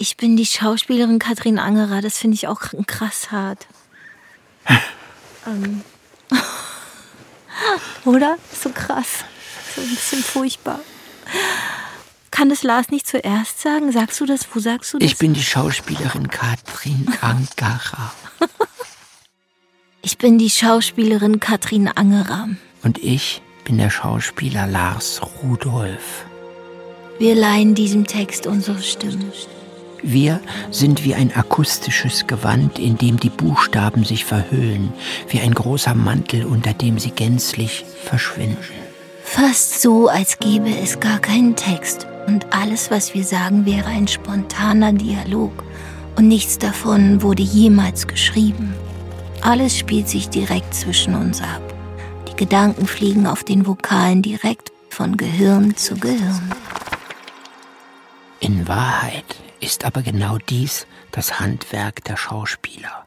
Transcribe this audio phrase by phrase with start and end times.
[0.00, 2.00] Ich bin die Schauspielerin Katrin Angerer.
[2.00, 3.66] Das finde ich auch krass hart.
[5.46, 5.82] ähm.
[8.06, 8.38] Oder?
[8.50, 9.24] So krass.
[9.76, 10.80] So ein bisschen furchtbar.
[12.30, 13.92] Kann das Lars nicht zuerst sagen?
[13.92, 14.46] Sagst du das?
[14.54, 15.06] Wo sagst du das?
[15.06, 18.14] Ich bin die Schauspielerin Katrin Angerer.
[20.00, 22.48] ich bin die Schauspielerin Katrin Angerer.
[22.82, 26.24] Und ich bin der Schauspieler Lars Rudolf.
[27.18, 29.30] Wir leihen diesem Text unsere Stimme.
[30.02, 30.40] Wir
[30.70, 34.92] sind wie ein akustisches Gewand, in dem die Buchstaben sich verhüllen,
[35.28, 38.58] wie ein großer Mantel, unter dem sie gänzlich verschwinden.
[39.22, 44.08] Fast so, als gäbe es gar keinen Text und alles, was wir sagen, wäre ein
[44.08, 45.64] spontaner Dialog
[46.16, 48.74] und nichts davon wurde jemals geschrieben.
[49.42, 51.62] Alles spielt sich direkt zwischen uns ab.
[52.28, 56.52] Die Gedanken fliegen auf den Vokalen direkt von Gehirn zu Gehirn.
[58.40, 63.06] In Wahrheit ist aber genau dies das Handwerk der Schauspieler.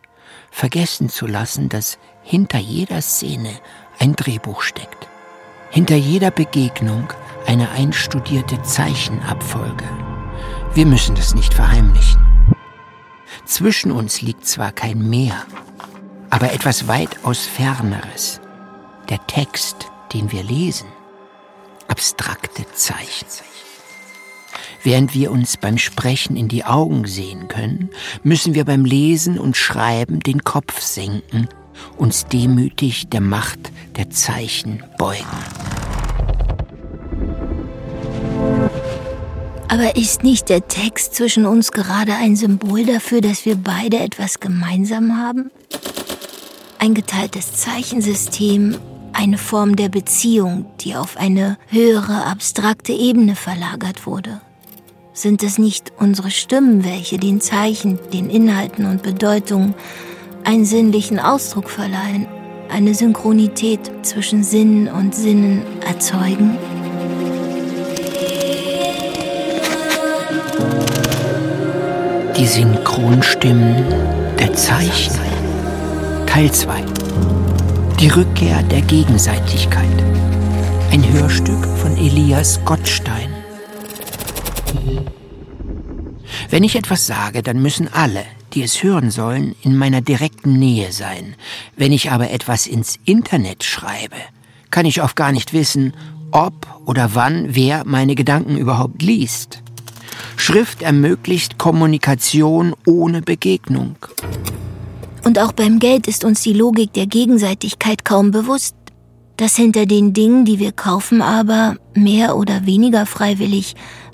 [0.52, 3.60] Vergessen zu lassen, dass hinter jeder Szene
[4.00, 5.08] ein Drehbuch steckt.
[5.72, 7.12] Hinter jeder Begegnung
[7.48, 9.86] eine einstudierte Zeichenabfolge.
[10.74, 12.22] Wir müssen das nicht verheimlichen.
[13.46, 15.46] Zwischen uns liegt zwar kein Meer,
[16.30, 18.40] aber etwas weitaus Ferneres.
[19.10, 20.88] Der Text, den wir lesen.
[21.88, 23.28] Abstrakte Zeichen.
[24.84, 27.90] Während wir uns beim Sprechen in die Augen sehen können,
[28.22, 31.48] müssen wir beim Lesen und Schreiben den Kopf senken,
[31.96, 35.24] uns demütig der Macht der Zeichen beugen.
[39.70, 44.42] Aber ist nicht der Text zwischen uns gerade ein Symbol dafür, dass wir beide etwas
[44.42, 45.50] gemeinsam haben?
[46.78, 48.78] Ein geteiltes Zeichensystem,
[49.14, 54.42] eine Form der Beziehung, die auf eine höhere abstrakte Ebene verlagert wurde.
[55.16, 59.76] Sind es nicht unsere Stimmen, welche den Zeichen, den Inhalten und Bedeutungen
[60.44, 62.28] einen sinnlichen Ausdruck verleihen,
[62.70, 66.58] eine Synchronität zwischen Sinn und Sinnen erzeugen?
[72.36, 73.86] Die Synchronstimmen
[74.40, 75.14] der Zeichen.
[76.26, 76.84] Teil 2.
[78.00, 80.04] Die Rückkehr der Gegenseitigkeit.
[80.92, 83.33] Ein Hörstück von Elias Gottstein.
[86.54, 90.92] Wenn ich etwas sage, dann müssen alle, die es hören sollen, in meiner direkten Nähe
[90.92, 91.34] sein.
[91.78, 94.18] Wenn ich aber etwas ins Internet schreibe,
[94.70, 95.94] kann ich oft gar nicht wissen,
[96.30, 96.54] ob
[96.86, 99.64] oder wann wer meine Gedanken überhaupt liest.
[100.38, 103.96] Schrift ermöglicht Kommunikation ohne Begegnung.
[105.24, 108.76] Und auch beim Geld ist uns die Logik der Gegenseitigkeit kaum bewusst,
[109.38, 113.74] dass hinter den Dingen, die wir kaufen, aber mehr oder weniger freiwillig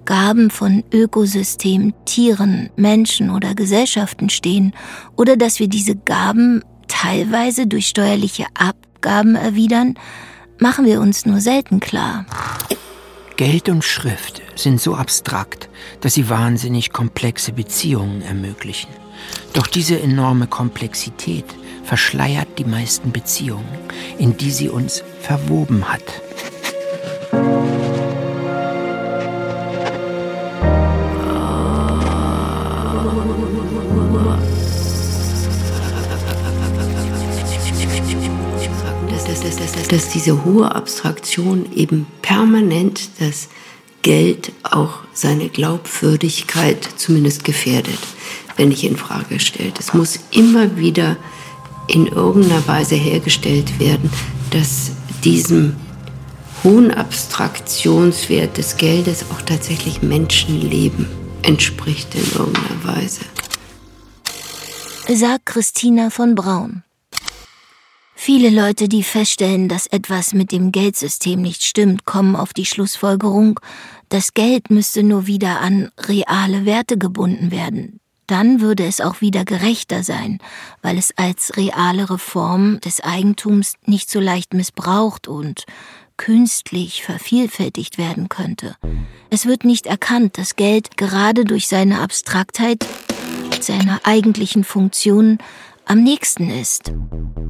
[0.09, 4.73] Gaben von Ökosystemen, Tieren, Menschen oder Gesellschaften stehen
[5.15, 9.99] oder dass wir diese Gaben teilweise durch steuerliche Abgaben erwidern,
[10.57, 12.25] machen wir uns nur selten klar.
[13.37, 15.69] Geld und Schrift sind so abstrakt,
[16.01, 18.89] dass sie wahnsinnig komplexe Beziehungen ermöglichen.
[19.53, 21.45] Doch diese enorme Komplexität
[21.83, 23.77] verschleiert die meisten Beziehungen,
[24.17, 26.01] in die sie uns verwoben hat.
[39.89, 43.49] Dass diese hohe Abstraktion eben permanent das
[44.01, 47.99] Geld auch seine Glaubwürdigkeit zumindest gefährdet,
[48.55, 49.79] wenn nicht in Frage stellt.
[49.79, 51.17] Es muss immer wieder
[51.87, 54.09] in irgendeiner Weise hergestellt werden,
[54.51, 54.91] dass
[55.23, 55.75] diesem
[56.63, 61.07] hohen Abstraktionswert des Geldes auch tatsächlich Menschenleben
[61.41, 63.21] entspricht in irgendeiner Weise.
[65.07, 66.83] Sagt Christina von Braun.
[68.21, 73.61] Viele Leute, die feststellen, dass etwas mit dem Geldsystem nicht stimmt, kommen auf die Schlussfolgerung,
[74.09, 78.01] das Geld müsste nur wieder an reale Werte gebunden werden.
[78.27, 80.39] Dann würde es auch wieder gerechter sein,
[80.81, 85.63] weil es als realere Form des Eigentums nicht so leicht missbraucht und
[86.17, 88.75] künstlich vervielfältigt werden könnte.
[89.29, 92.85] Es wird nicht erkannt, dass Geld gerade durch seine Abstraktheit,
[93.61, 95.37] seiner eigentlichen Funktion
[95.89, 96.93] am nächsten ist.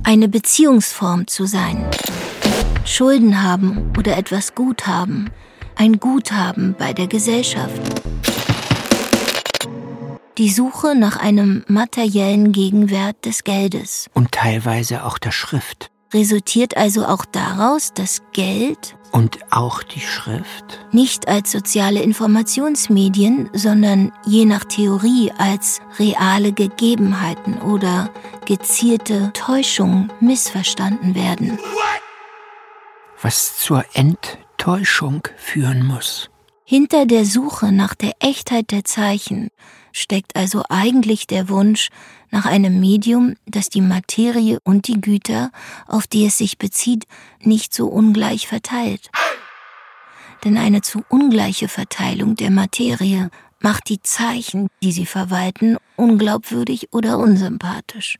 [0.03, 1.85] Eine Beziehungsform zu sein.
[2.85, 5.29] Schulden haben oder etwas Guthaben.
[5.75, 7.81] Ein Guthaben bei der Gesellschaft.
[10.37, 14.09] Die Suche nach einem materiellen Gegenwert des Geldes.
[14.13, 15.91] Und teilweise auch der Schrift.
[16.13, 24.11] Resultiert also auch daraus, dass Geld und auch die Schrift nicht als soziale Informationsmedien, sondern
[24.25, 28.09] je nach Theorie als reale Gegebenheiten oder
[28.45, 31.59] gezielte Täuschungen missverstanden werden.
[33.21, 36.29] Was zur Enttäuschung führen muss.
[36.63, 39.49] Hinter der Suche nach der Echtheit der Zeichen
[39.91, 41.89] steckt also eigentlich der Wunsch
[42.31, 45.51] nach einem Medium, das die Materie und die Güter,
[45.87, 47.05] auf die es sich bezieht,
[47.41, 49.09] nicht so ungleich verteilt.
[50.43, 57.17] Denn eine zu ungleiche Verteilung der Materie macht die Zeichen, die sie verwalten, unglaubwürdig oder
[57.17, 58.17] unsympathisch.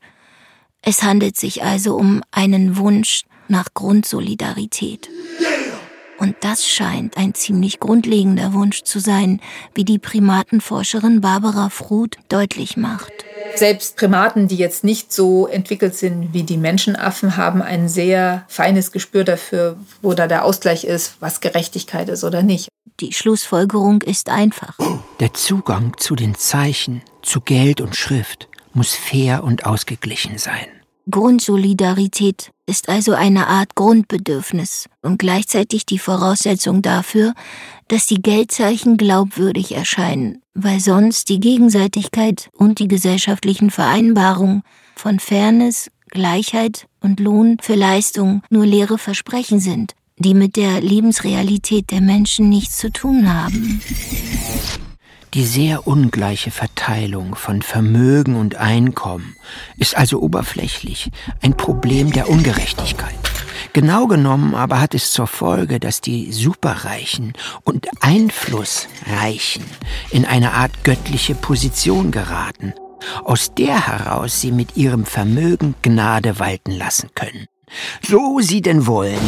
[0.82, 5.08] Es handelt sich also um einen Wunsch nach Grundsolidarität.
[6.20, 9.40] Und das scheint ein ziemlich grundlegender Wunsch zu sein,
[9.74, 13.10] wie die Primatenforscherin Barbara Fruth deutlich macht.
[13.56, 18.92] Selbst Primaten, die jetzt nicht so entwickelt sind wie die Menschenaffen, haben ein sehr feines
[18.92, 22.68] Gespür dafür, wo da der Ausgleich ist, was Gerechtigkeit ist oder nicht.
[23.00, 24.76] Die Schlussfolgerung ist einfach.
[25.20, 30.79] Der Zugang zu den Zeichen, zu Geld und Schrift muss fair und ausgeglichen sein.
[31.08, 37.34] Grundsolidarität ist also eine Art Grundbedürfnis und gleichzeitig die Voraussetzung dafür,
[37.88, 44.62] dass die Geldzeichen glaubwürdig erscheinen, weil sonst die Gegenseitigkeit und die gesellschaftlichen Vereinbarungen
[44.94, 51.90] von Fairness, Gleichheit und Lohn für Leistung nur leere Versprechen sind, die mit der Lebensrealität
[51.90, 53.80] der Menschen nichts zu tun haben.
[55.32, 59.36] Die sehr ungleiche Verteilung von Vermögen und Einkommen
[59.76, 61.10] ist also oberflächlich
[61.40, 63.14] ein Problem der Ungerechtigkeit.
[63.72, 69.62] Genau genommen aber hat es zur Folge, dass die Superreichen und Einflussreichen
[70.10, 72.74] in eine Art göttliche Position geraten,
[73.22, 77.46] aus der heraus sie mit ihrem Vermögen Gnade walten lassen können.
[78.02, 79.20] So sie denn wollen.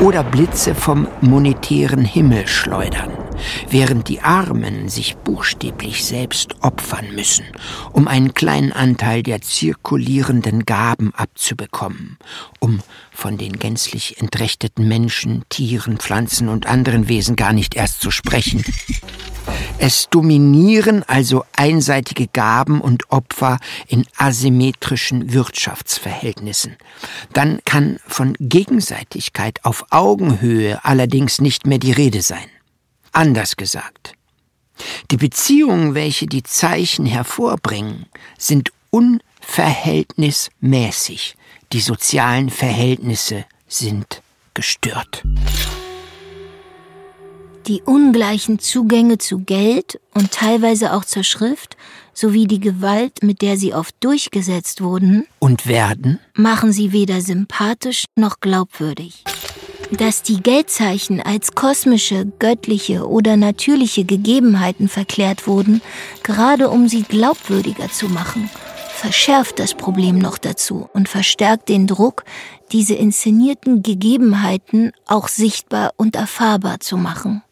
[0.00, 3.27] Oder Blitze vom monetären Himmel schleudern
[3.70, 7.44] während die Armen sich buchstäblich selbst opfern müssen,
[7.92, 12.18] um einen kleinen Anteil der zirkulierenden Gaben abzubekommen,
[12.60, 12.80] um
[13.10, 18.64] von den gänzlich entrechteten Menschen, Tieren, Pflanzen und anderen Wesen gar nicht erst zu sprechen.
[19.78, 26.76] Es dominieren also einseitige Gaben und Opfer in asymmetrischen Wirtschaftsverhältnissen.
[27.32, 32.46] Dann kann von Gegenseitigkeit auf Augenhöhe allerdings nicht mehr die Rede sein.
[33.12, 34.14] Anders gesagt,
[35.10, 38.04] die Beziehungen, welche die Zeichen hervorbringen,
[38.38, 41.36] sind unverhältnismäßig.
[41.72, 44.20] Die sozialen Verhältnisse sind
[44.54, 45.24] gestört.
[47.66, 51.76] Die ungleichen Zugänge zu Geld und teilweise auch zur Schrift
[52.14, 58.06] sowie die Gewalt, mit der sie oft durchgesetzt wurden und werden, machen sie weder sympathisch
[58.16, 59.22] noch glaubwürdig
[59.90, 65.80] dass die Geldzeichen als kosmische, göttliche oder natürliche Gegebenheiten verklärt wurden,
[66.22, 68.50] gerade um sie glaubwürdiger zu machen,
[68.98, 72.24] verschärft das Problem noch dazu und verstärkt den Druck,
[72.72, 77.42] diese inszenierten Gegebenheiten auch sichtbar und erfahrbar zu machen.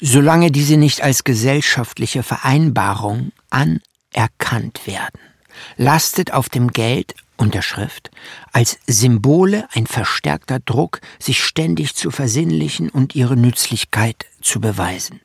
[0.00, 5.20] Solange diese nicht als gesellschaftliche Vereinbarung anerkannt werden,
[5.78, 8.10] lastet auf dem Geld Unterschrift
[8.52, 15.20] als Symbole ein verstärkter Druck, sich ständig zu versinnlichen und ihre Nützlichkeit zu beweisen,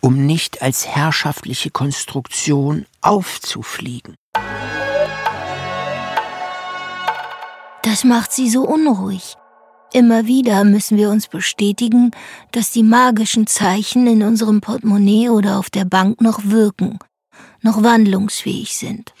[0.00, 4.14] um nicht als herrschaftliche Konstruktion aufzufliegen.
[7.82, 9.36] Das macht sie so unruhig.
[9.92, 12.12] Immer wieder müssen wir uns bestätigen,
[12.52, 16.98] dass die magischen Zeichen in unserem Portemonnaie oder auf der Bank noch wirken,
[17.62, 19.12] noch wandlungsfähig sind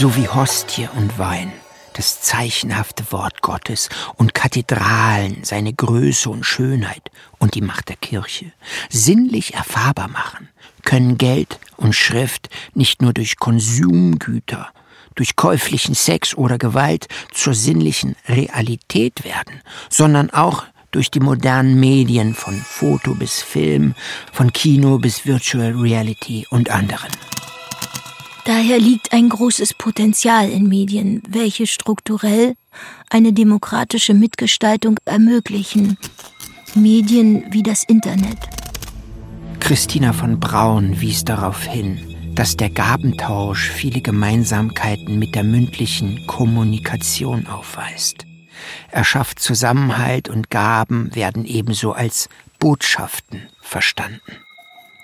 [0.00, 1.52] so wie Hostie und Wein,
[1.92, 8.50] das zeichenhafte Wort Gottes und Kathedralen seine Größe und Schönheit und die Macht der Kirche
[8.88, 10.48] sinnlich erfahrbar machen,
[10.86, 14.70] können Geld und Schrift nicht nur durch Konsumgüter,
[15.16, 22.32] durch käuflichen Sex oder Gewalt zur sinnlichen Realität werden, sondern auch durch die modernen Medien
[22.32, 23.94] von Foto bis Film,
[24.32, 27.10] von Kino bis Virtual Reality und anderen.
[28.52, 32.56] Daher liegt ein großes Potenzial in Medien, welche strukturell
[33.08, 35.96] eine demokratische Mitgestaltung ermöglichen.
[36.74, 38.38] Medien wie das Internet.
[39.60, 47.46] Christina von Braun wies darauf hin, dass der Gabentausch viele Gemeinsamkeiten mit der mündlichen Kommunikation
[47.46, 48.26] aufweist.
[48.90, 52.28] Er schafft Zusammenhalt und Gaben werden ebenso als
[52.58, 54.32] Botschaften verstanden.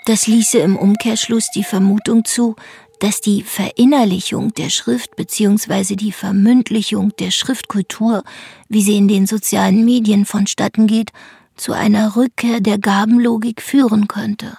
[0.07, 2.55] Das ließe im Umkehrschluss die Vermutung zu,
[3.01, 5.97] dass die Verinnerlichung der Schrift bzw.
[5.97, 8.25] die Vermündlichung der Schriftkultur,
[8.69, 11.13] wie sie in den sozialen Medien vonstatten geht,
[11.57, 14.57] zu einer Rückkehr der Gabenlogik führen könnte.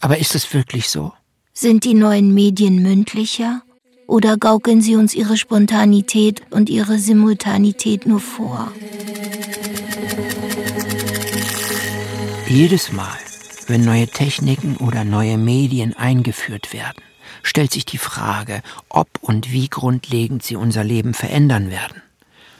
[0.00, 1.12] Aber ist es wirklich so?
[1.52, 3.62] Sind die neuen Medien mündlicher
[4.06, 8.72] oder gaukeln sie uns ihre Spontanität und ihre Simultanität nur vor?
[12.48, 13.18] Jedes Mal,
[13.66, 17.02] wenn neue Techniken oder neue Medien eingeführt werden,
[17.42, 22.02] stellt sich die Frage, ob und wie grundlegend sie unser Leben verändern werden.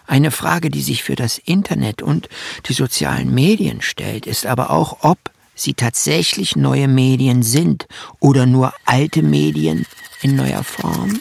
[0.07, 2.29] Eine Frage, die sich für das Internet und
[2.67, 5.19] die sozialen Medien stellt, ist aber auch, ob
[5.55, 7.87] sie tatsächlich neue Medien sind
[8.21, 9.87] oder nur alte Medien
[10.21, 11.21] in neuer Form.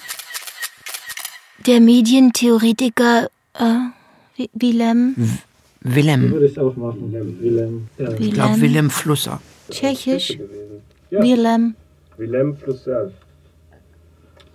[1.66, 5.16] Der Medientheoretiker äh, Willem.
[5.82, 6.32] Willem.
[6.32, 7.14] Würde ich auch machen.
[7.40, 7.88] Willem.
[7.98, 8.12] Ja.
[8.14, 9.42] Ich glaube Willem Flusser.
[9.70, 10.38] Tschechisch.
[11.10, 11.22] Ja.
[11.22, 11.76] Willem.
[12.18, 13.14] Willem plus Self.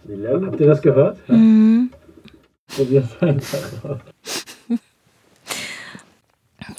[0.08, 0.46] Willem.
[0.46, 1.18] Habt ihr das gehört?
[1.28, 1.34] Ja.
[1.34, 1.90] Mhm.
[3.20, 4.00] Einfach.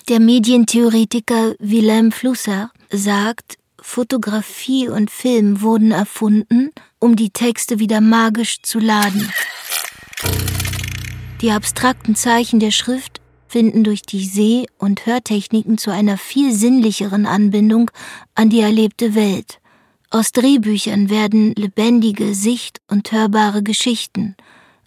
[0.08, 8.62] Der Medientheoretiker Willem Flusser sagt, Fotografie und Film wurden erfunden, um die Texte wieder magisch
[8.62, 9.32] zu laden.
[11.42, 17.26] Die abstrakten Zeichen der Schrift finden durch die Seh- und Hörtechniken zu einer viel sinnlicheren
[17.26, 17.90] Anbindung
[18.36, 19.59] an die erlebte Welt.
[20.12, 24.36] Aus Drehbüchern werden lebendige, sicht- und hörbare Geschichten,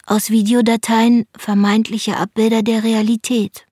[0.05, 3.65] aus Videodateien vermeintliche Abbilder der Realität.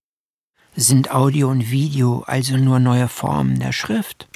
[0.78, 4.30] Sind Audio und Video also nur neue Formen der Schrift?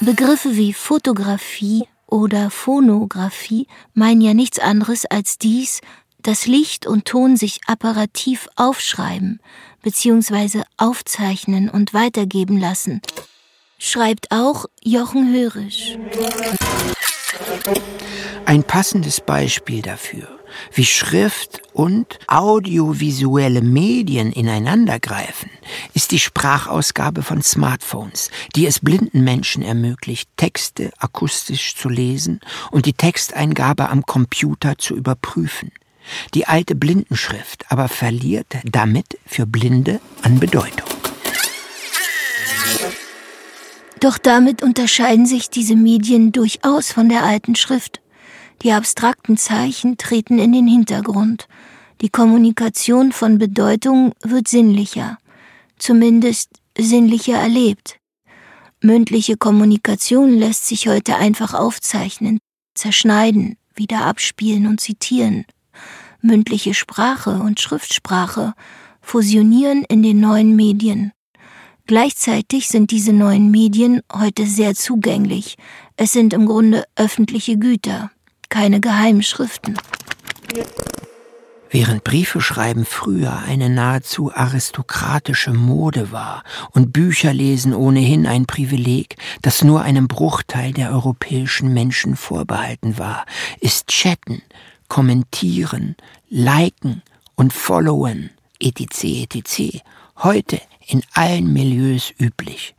[0.00, 5.82] Begriffe wie Fotografie oder Phonographie meinen ja nichts anderes als dies,
[6.22, 9.40] dass Licht und Ton sich apparativ aufschreiben
[9.82, 10.62] bzw.
[10.78, 13.02] aufzeichnen und weitergeben lassen.
[13.86, 15.98] Schreibt auch Jochen Hörisch.
[18.46, 20.26] Ein passendes Beispiel dafür,
[20.72, 25.50] wie Schrift und audiovisuelle Medien ineinandergreifen,
[25.92, 32.86] ist die Sprachausgabe von Smartphones, die es blinden Menschen ermöglicht, Texte akustisch zu lesen und
[32.86, 35.72] die Texteingabe am Computer zu überprüfen.
[36.32, 41.03] Die alte Blindenschrift aber verliert damit für Blinde an Bedeutung.
[44.00, 48.00] Doch damit unterscheiden sich diese Medien durchaus von der alten Schrift.
[48.62, 51.48] Die abstrakten Zeichen treten in den Hintergrund.
[52.00, 55.18] Die Kommunikation von Bedeutung wird sinnlicher,
[55.78, 57.98] zumindest sinnlicher erlebt.
[58.80, 62.38] Mündliche Kommunikation lässt sich heute einfach aufzeichnen,
[62.74, 65.46] zerschneiden, wieder abspielen und zitieren.
[66.20, 68.54] Mündliche Sprache und Schriftsprache
[69.00, 71.12] fusionieren in den neuen Medien.
[71.86, 75.58] Gleichzeitig sind diese neuen Medien heute sehr zugänglich.
[75.96, 78.10] Es sind im Grunde öffentliche Güter,
[78.48, 79.76] keine Geheimschriften.
[81.68, 89.82] Während Briefeschreiben früher eine nahezu aristokratische Mode war und Bücherlesen ohnehin ein Privileg, das nur
[89.82, 93.26] einem Bruchteil der europäischen Menschen vorbehalten war,
[93.60, 94.40] ist Chatten,
[94.88, 95.96] Kommentieren,
[96.30, 97.02] Liken
[97.34, 99.04] und Followen etc.
[99.34, 99.82] etc.
[100.22, 102.74] heute in allen Milieus üblich.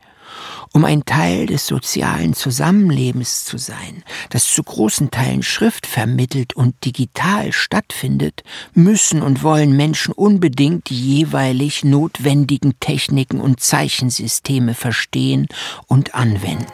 [0.72, 6.84] Um ein Teil des sozialen Zusammenlebens zu sein, das zu großen Teilen Schrift vermittelt und
[6.84, 8.42] digital stattfindet,
[8.74, 15.46] müssen und wollen Menschen unbedingt die jeweilig notwendigen Techniken und Zeichensysteme verstehen
[15.86, 16.66] und anwenden.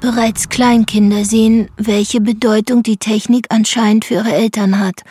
[0.00, 5.02] Bereits Kleinkinder sehen, welche Bedeutung die Technik anscheinend für ihre Eltern hat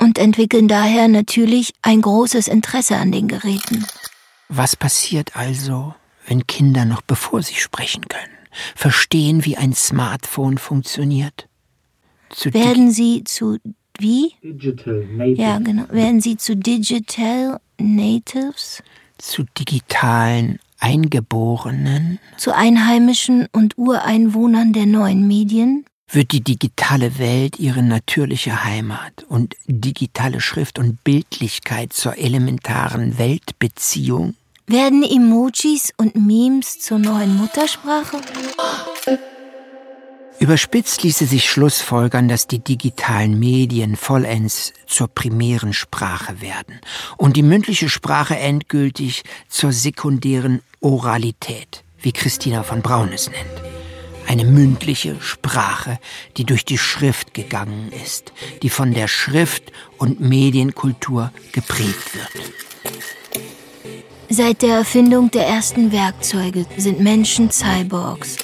[0.00, 3.84] und entwickeln daher natürlich ein großes Interesse an den Geräten.
[4.48, 5.94] Was passiert also,
[6.28, 8.36] wenn Kinder noch bevor sie sprechen können,
[8.76, 11.48] verstehen, wie ein Smartphone funktioniert?
[12.30, 13.58] Zu werden sie zu
[13.98, 14.34] wie?
[14.44, 15.42] Digital Native.
[15.42, 15.84] Ja, genau.
[15.90, 18.82] Werden sie zu Digital Natives?
[19.18, 22.18] Zu digitalen Eingeborenen?
[22.36, 25.84] Zu Einheimischen und Ureinwohnern der neuen Medien?
[26.08, 34.34] Wird die digitale Welt ihre natürliche Heimat und digitale Schrift und Bildlichkeit zur elementaren Weltbeziehung?
[34.68, 38.20] Werden Emojis und Memes zur neuen Muttersprache?
[40.38, 46.80] Überspitzt ließe sich schlussfolgern, dass die digitalen Medien vollends zur primären Sprache werden
[47.16, 53.62] und die mündliche Sprache endgültig zur sekundären Oralität, wie Christina von Braun es nennt.
[54.28, 55.98] Eine mündliche Sprache,
[56.36, 62.52] die durch die Schrift gegangen ist, die von der Schrift und Medienkultur geprägt wird.
[64.28, 68.36] Seit der Erfindung der ersten Werkzeuge sind Menschen Cyborgs.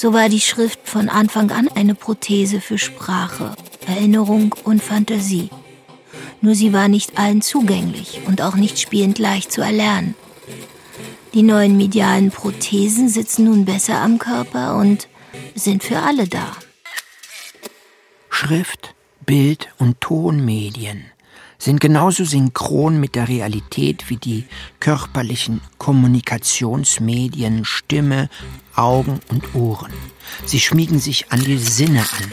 [0.00, 3.54] So war die Schrift von Anfang an eine Prothese für Sprache,
[3.86, 5.50] Erinnerung und Fantasie.
[6.40, 10.14] Nur sie war nicht allen zugänglich und auch nicht spielend leicht zu erlernen.
[11.34, 15.06] Die neuen medialen Prothesen sitzen nun besser am Körper und
[15.54, 16.56] sind für alle da.
[18.30, 18.94] Schrift,
[19.26, 21.04] Bild und Tonmedien
[21.60, 24.44] sind genauso synchron mit der Realität wie die
[24.80, 28.28] körperlichen Kommunikationsmedien Stimme,
[28.74, 29.92] Augen und Ohren.
[30.46, 32.32] Sie schmiegen sich an die Sinne an.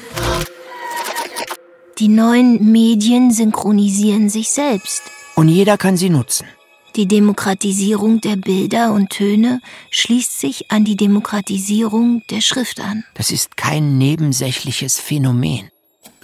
[2.00, 5.04] Die neuen Medien synchronisieren sich selbst.
[5.36, 6.48] Und jeder kann sie nutzen.
[6.96, 13.04] Die Demokratisierung der Bilder und Töne schließt sich an die Demokratisierung der Schrift an.
[13.14, 15.70] Das ist kein nebensächliches Phänomen.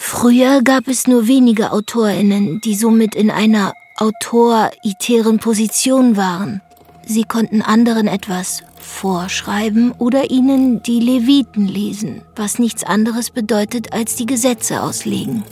[0.05, 6.61] Früher gab es nur wenige Autorinnen, die somit in einer autoritären Position waren.
[7.05, 14.17] Sie konnten anderen etwas vorschreiben oder ihnen die Leviten lesen, was nichts anderes bedeutet als
[14.17, 15.45] die Gesetze auslegen.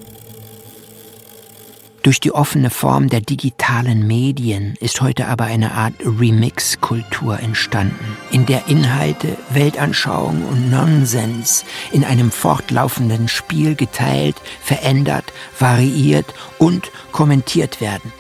[2.04, 8.48] Durch die offene Form der digitalen Medien ist heute aber eine Art Remix-Kultur entstanden, in
[8.48, 15.26] der Inhalte, Weltanschauung und Nonsens in einem fortlaufenden Spiel geteilt, verändert,
[15.60, 16.26] variiert
[16.58, 18.12] und kommentiert werden.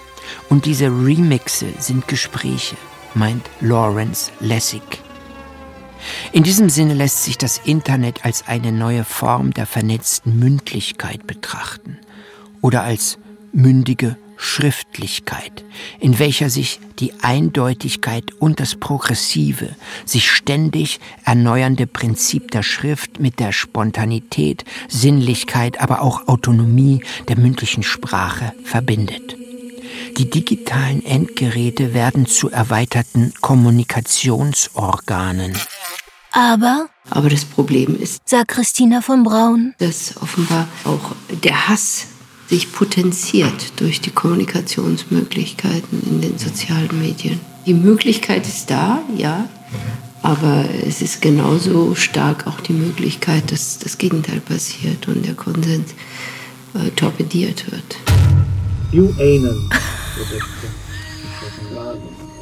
[0.47, 2.75] Und diese Remixe sind Gespräche,
[3.15, 5.01] meint Lawrence Lessig.
[6.31, 11.97] In diesem Sinne lässt sich das Internet als eine neue Form der vernetzten Mündlichkeit betrachten
[12.61, 13.17] oder als
[13.53, 15.63] mündige Schriftlichkeit,
[15.99, 23.39] in welcher sich die Eindeutigkeit und das progressive, sich ständig erneuernde Prinzip der Schrift mit
[23.39, 29.35] der Spontanität, Sinnlichkeit, aber auch Autonomie der mündlichen Sprache verbindet.
[30.17, 35.55] Die digitalen Endgeräte werden zu erweiterten Kommunikationsorganen.
[36.31, 41.11] Aber, Aber das Problem ist, sagt Christina von Braun, dass offenbar auch
[41.43, 42.07] der Hass
[42.51, 47.39] sich potenziert durch die Kommunikationsmöglichkeiten in den sozialen Medien.
[47.65, 49.47] Die Möglichkeit ist da, ja,
[50.21, 55.95] aber es ist genauso stark auch die Möglichkeit, dass das Gegenteil passiert und der Konsens
[56.73, 57.97] äh, torpediert wird.
[58.91, 59.69] QAnon.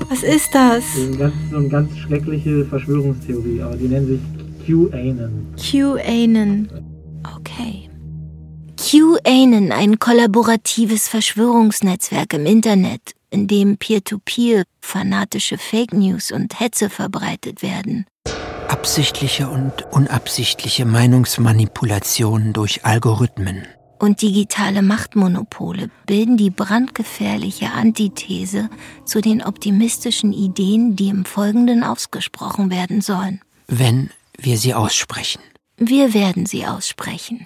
[0.10, 0.86] Was ist das?
[0.86, 5.46] Das ist eine ganz, so eine ganz schreckliche Verschwörungstheorie, aber die nennen sich QAnon.
[5.56, 6.68] QAnon.
[7.36, 7.79] Okay.
[8.90, 16.90] QAnon, ein kollaboratives Verschwörungsnetzwerk im Internet, in dem peer-to-peer -peer fanatische Fake News und Hetze
[16.90, 18.08] verbreitet werden.
[18.68, 23.68] Absichtliche und unabsichtliche Meinungsmanipulationen durch Algorithmen.
[24.00, 28.72] Und digitale Machtmonopole bilden die brandgefährliche Antithese
[29.06, 33.42] zu den optimistischen Ideen, die im Folgenden ausgesprochen werden sollen.
[33.68, 35.44] Wenn wir sie aussprechen.
[35.78, 37.46] Wir werden sie aussprechen.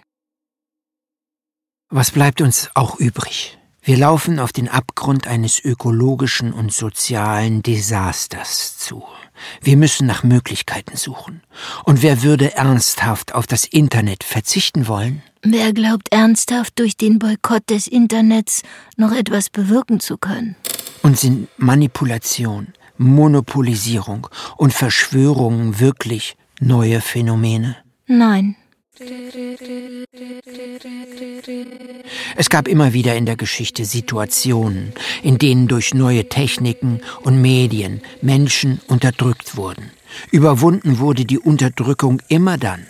[1.96, 3.60] Was bleibt uns auch übrig?
[3.84, 9.04] Wir laufen auf den Abgrund eines ökologischen und sozialen Desasters zu.
[9.62, 11.44] Wir müssen nach Möglichkeiten suchen.
[11.84, 15.22] Und wer würde ernsthaft auf das Internet verzichten wollen?
[15.44, 18.64] Wer glaubt ernsthaft, durch den Boykott des Internets
[18.98, 20.56] noch etwas bewirken zu können?
[21.04, 24.26] Und sind Manipulation, Monopolisierung
[24.58, 27.76] und Verschwörungen wirklich neue Phänomene?
[28.08, 28.56] Nein.
[32.36, 38.02] Es gab immer wieder in der Geschichte Situationen, in denen durch neue Techniken und Medien
[38.22, 39.90] Menschen unterdrückt wurden.
[40.30, 42.86] Überwunden wurde die Unterdrückung immer dann,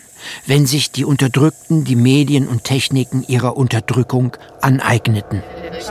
[0.46, 5.42] wenn sich die Unterdrückten die Medien und Techniken ihrer Unterdrückung aneigneten.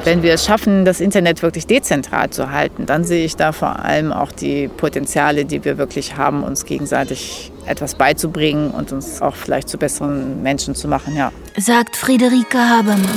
[0.04, 3.80] Wenn wir es schaffen, das Internet wirklich dezentral zu halten, dann sehe ich da vor
[3.80, 9.36] allem auch die Potenziale, die wir wirklich haben, uns gegenseitig etwas beizubringen und uns auch
[9.36, 11.32] vielleicht zu besseren Menschen zu machen, ja.
[11.58, 13.08] Sagt Friederike Habermann.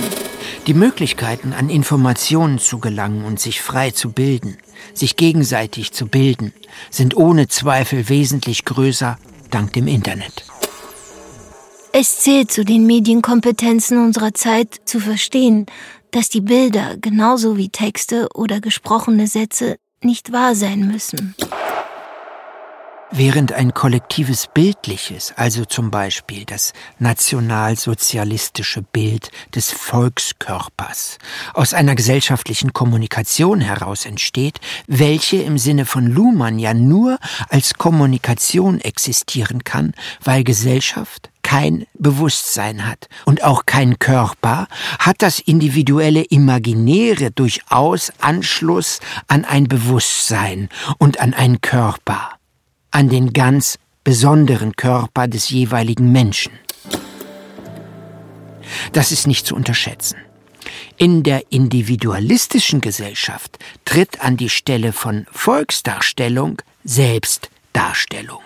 [0.66, 4.58] Die Möglichkeiten, an Informationen zu gelangen und sich frei zu bilden,
[4.94, 6.52] sich gegenseitig zu bilden,
[6.90, 9.18] sind ohne Zweifel wesentlich größer
[9.50, 10.44] dank dem Internet.
[11.92, 15.66] Es zählt zu den Medienkompetenzen unserer Zeit zu verstehen,
[16.16, 21.34] dass die Bilder genauso wie Texte oder gesprochene Sätze nicht wahr sein müssen.
[23.12, 31.18] Während ein kollektives Bildliches, also zum Beispiel das nationalsozialistische Bild des Volkskörpers,
[31.52, 37.18] aus einer gesellschaftlichen Kommunikation heraus entsteht, welche im Sinne von Luhmann ja nur
[37.50, 39.92] als Kommunikation existieren kann,
[40.24, 44.66] weil Gesellschaft kein Bewusstsein hat und auch kein Körper,
[44.98, 52.30] hat das individuelle Imaginäre durchaus Anschluss an ein Bewusstsein und an einen Körper
[52.90, 56.50] an den ganz besonderen Körper des jeweiligen Menschen.
[58.92, 60.16] Das ist nicht zu unterschätzen.
[60.96, 68.42] In der individualistischen Gesellschaft tritt an die Stelle von Volksdarstellung Selbstdarstellung.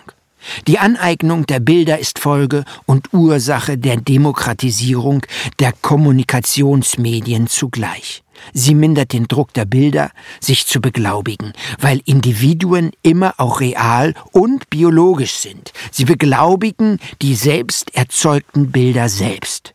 [0.67, 5.25] Die Aneignung der Bilder ist Folge und Ursache der Demokratisierung
[5.59, 8.23] der Kommunikationsmedien zugleich.
[8.53, 14.69] Sie mindert den Druck der Bilder, sich zu beglaubigen, weil Individuen immer auch real und
[14.69, 15.73] biologisch sind.
[15.91, 19.73] Sie beglaubigen die selbst erzeugten Bilder selbst.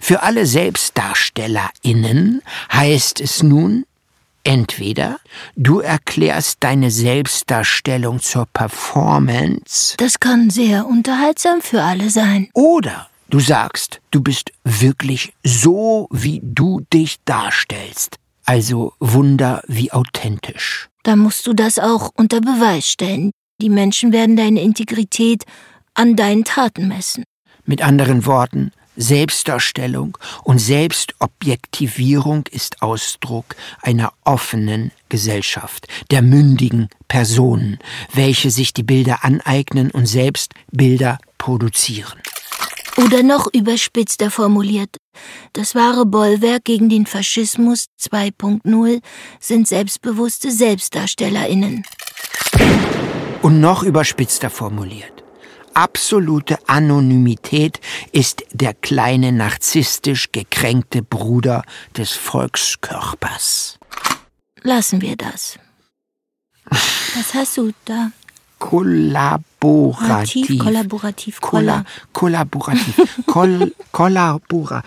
[0.00, 3.84] Für alle SelbstdarstellerInnen heißt es nun,
[4.44, 5.18] entweder
[5.56, 9.94] du erklärst deine Selbstdarstellung zur Performance.
[9.96, 12.48] Das kann sehr unterhaltsam für alle sein.
[12.52, 18.16] Oder du sagst, du bist wirklich so, wie du dich darstellst.
[18.44, 20.88] Also Wunder wie authentisch.
[21.02, 23.30] Da musst du das auch unter Beweis stellen.
[23.60, 25.44] Die Menschen werden deine Integrität
[25.94, 27.24] an deinen Taten messen.
[27.64, 37.78] Mit anderen Worten, Selbstdarstellung und Selbstobjektivierung ist Ausdruck einer offenen Gesellschaft, der mündigen Personen,
[38.12, 42.20] welche sich die Bilder aneignen und selbst Bilder produzieren.
[42.96, 44.96] Oder noch überspitzter formuliert,
[45.52, 49.00] das wahre Bollwerk gegen den Faschismus 2.0
[49.40, 51.84] sind selbstbewusste Selbstdarstellerinnen.
[53.42, 55.13] Und noch überspitzter formuliert,
[55.74, 57.80] absolute Anonymität
[58.12, 61.62] ist der kleine narzisstisch gekränkte Bruder
[61.96, 63.78] des Volkskörpers.
[64.62, 65.58] Lassen wir das.
[66.70, 68.10] Was hast du da?
[68.58, 70.58] Kollaborativ.
[70.58, 71.40] Kollaborativ.
[71.40, 72.96] Kolla kollaborativ.
[73.26, 74.82] Koll kollabora.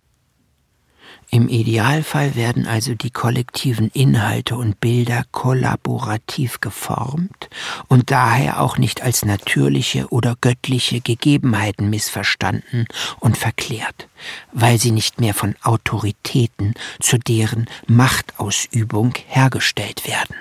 [1.29, 7.49] Im Idealfall werden also die kollektiven Inhalte und Bilder kollaborativ geformt
[7.89, 12.87] und daher auch nicht als natürliche oder göttliche Gegebenheiten missverstanden
[13.19, 14.07] und verklärt,
[14.53, 20.35] weil sie nicht mehr von Autoritäten zu deren Machtausübung hergestellt werden.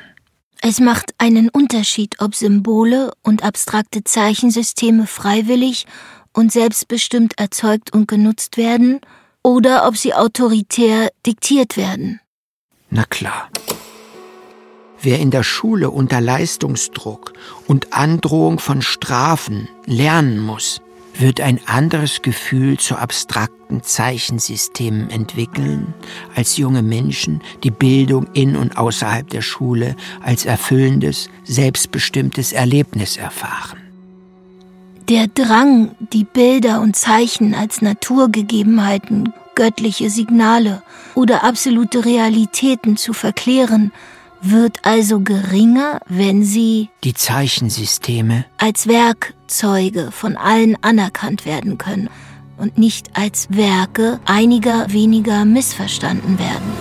[0.62, 5.87] Es macht einen Unterschied, ob Symbole und abstrakte Zeichensysteme freiwillig
[6.33, 9.01] und selbstbestimmt erzeugt und genutzt werden
[9.47, 12.19] oder ob sie autoritär diktiert werden.
[12.91, 13.49] Na klar.
[15.01, 17.33] Wer in der Schule unter Leistungsdruck
[17.69, 20.81] und Androhung von Strafen lernen muss,
[21.17, 25.95] wird ein anderes Gefühl zu abstrakten Zeichensystemen entwickeln,
[26.35, 33.86] als junge Menschen die Bildung in und außerhalb der Schule als erfüllendes, selbstbestimmtes Erlebnis erfahren.
[35.09, 40.83] Der Drang, die Bilder und Zeichen als Naturgegebenheiten, göttliche Signale
[41.14, 43.92] oder absolute Realitäten zu verklären,
[44.40, 52.11] wird also geringer, wenn sie Die Zeichensysteme als Werkzeuge von allen anerkannt werden können
[52.59, 56.73] und nicht als Werke einiger weniger missverstanden werden.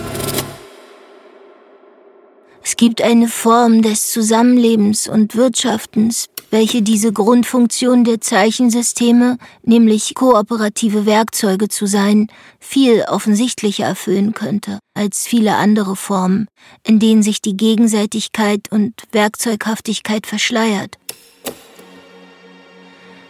[2.63, 11.05] Es gibt eine Form des Zusammenlebens und Wirtschaftens, welche diese Grundfunktion der Zeichensysteme, nämlich kooperative
[11.05, 12.27] Werkzeuge zu sein,
[12.61, 16.47] viel offensichtlicher erfüllen könnte als viele andere Formen,
[16.87, 20.97] in denen sich die Gegenseitigkeit und Werkzeughaftigkeit verschleiert.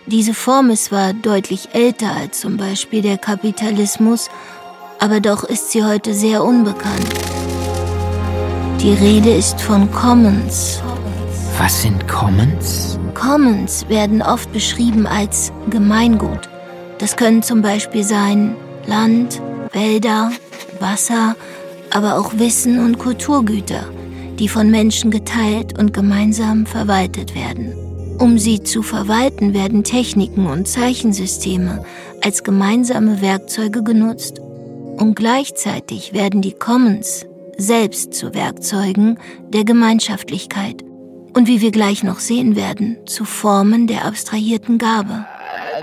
[0.06, 4.30] Diese Form ist zwar deutlich älter als zum Beispiel der Kapitalismus,
[5.00, 7.10] aber doch ist sie heute sehr unbekannt.
[8.82, 10.80] Die Rede ist von Commons.
[11.58, 13.00] Was sind Commons?
[13.14, 16.50] Commons werden oft beschrieben als Gemeingut.
[16.98, 19.42] Das können zum Beispiel sein Land,
[19.72, 20.34] Wälder,
[20.80, 21.38] Wasser,
[21.92, 23.86] aber auch Wissen und Kulturgüter,
[24.38, 27.74] die von Menschen geteilt und gemeinsam verwaltet werden.
[28.20, 31.86] Um sie zu verwalten, werden Techniken und Zeichensysteme
[32.22, 34.40] als gemeinsame Werkzeuge genutzt
[34.98, 37.26] und gleichzeitig werden die Commons
[37.58, 39.18] selbst zu Werkzeugen
[39.54, 40.84] der Gemeinschaftlichkeit
[41.36, 45.26] und wie wir gleich noch sehen werden, zu Formen der abstrahierten Gabe.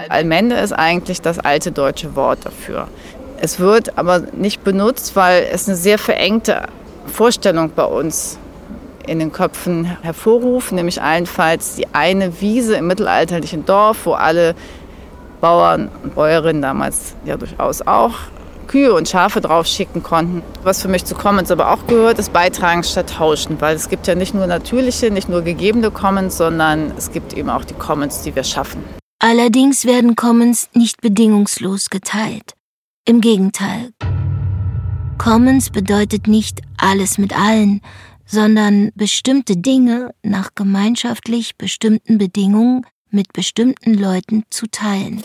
[0.08, 2.88] Allmende ist eigentlich das alte deutsche Wort dafür.
[3.38, 6.62] Es wird aber nicht benutzt, weil es eine sehr verengte
[7.06, 8.38] Vorstellung bei uns
[9.06, 14.54] in den Köpfen hervorruft, nämlich allenfalls die eine Wiese im mittelalterlichen Dorf, wo alle
[15.40, 18.14] Bauern und Bäuerinnen damals ja durchaus auch
[18.62, 20.42] Kühe und Schafe drauf schicken konnten.
[20.62, 24.06] Was für mich zu Commons aber auch gehört, ist Beitragen statt Tauschen, weil es gibt
[24.06, 28.22] ja nicht nur natürliche, nicht nur gegebene Commons, sondern es gibt eben auch die Commons,
[28.22, 28.82] die wir schaffen.
[29.18, 32.54] Allerdings werden Commons nicht bedingungslos geteilt.
[33.04, 33.90] Im Gegenteil.
[35.18, 37.80] Commons bedeutet nicht alles mit allen,
[38.26, 45.22] sondern bestimmte Dinge nach gemeinschaftlich bestimmten Bedingungen mit bestimmten Leuten zu teilen.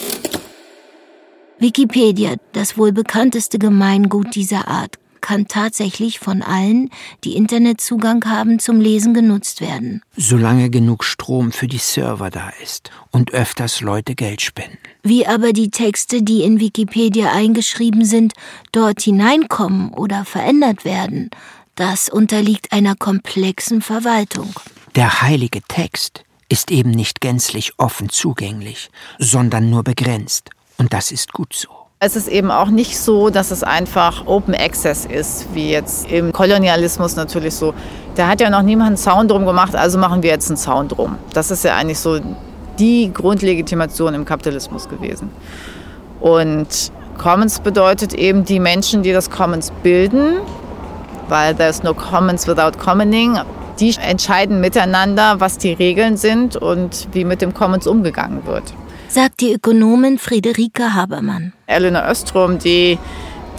[1.60, 6.89] Wikipedia, das wohl bekannteste Gemeingut dieser Art, kann tatsächlich von allen,
[7.24, 10.04] die Internetzugang haben, zum Lesen genutzt werden.
[10.15, 14.78] Solange genug Strom für die Server da ist und öfters Leute Geld spenden.
[15.04, 18.34] Wie aber die Texte, die in Wikipedia eingeschrieben sind,
[18.72, 21.32] dort hineinkommen oder verändert werden,
[21.76, 24.54] das unterliegt einer komplexen Verwaltung.
[24.96, 28.89] Der heilige Text ist eben nicht gänzlich offen zugänglich,
[29.20, 30.52] sondern nur begrenzt.
[30.78, 31.70] Und das ist gut so.
[32.00, 36.32] Es ist eben auch nicht so, dass es einfach Open Access ist, wie jetzt im
[36.32, 37.74] Kolonialismus natürlich so.
[38.13, 40.96] Da hat ja noch niemand einen Sound drum gemacht, also machen wir jetzt einen Sound
[40.96, 41.18] drum.
[41.34, 42.20] Das ist ja eigentlich so
[42.78, 45.32] die Grundlegitimation im Kapitalismus gewesen.
[46.20, 50.38] Und Commons bedeutet eben die Menschen, die das Commons bilden,
[51.30, 53.40] weil there's no Commons without Commoning.
[53.80, 58.72] Die entscheiden miteinander, was die Regeln sind und wie mit dem Commons umgegangen wird
[59.10, 61.54] sagt die Ökonomin Friederike Habermann.
[61.65, 62.98] Elinor Östrom, die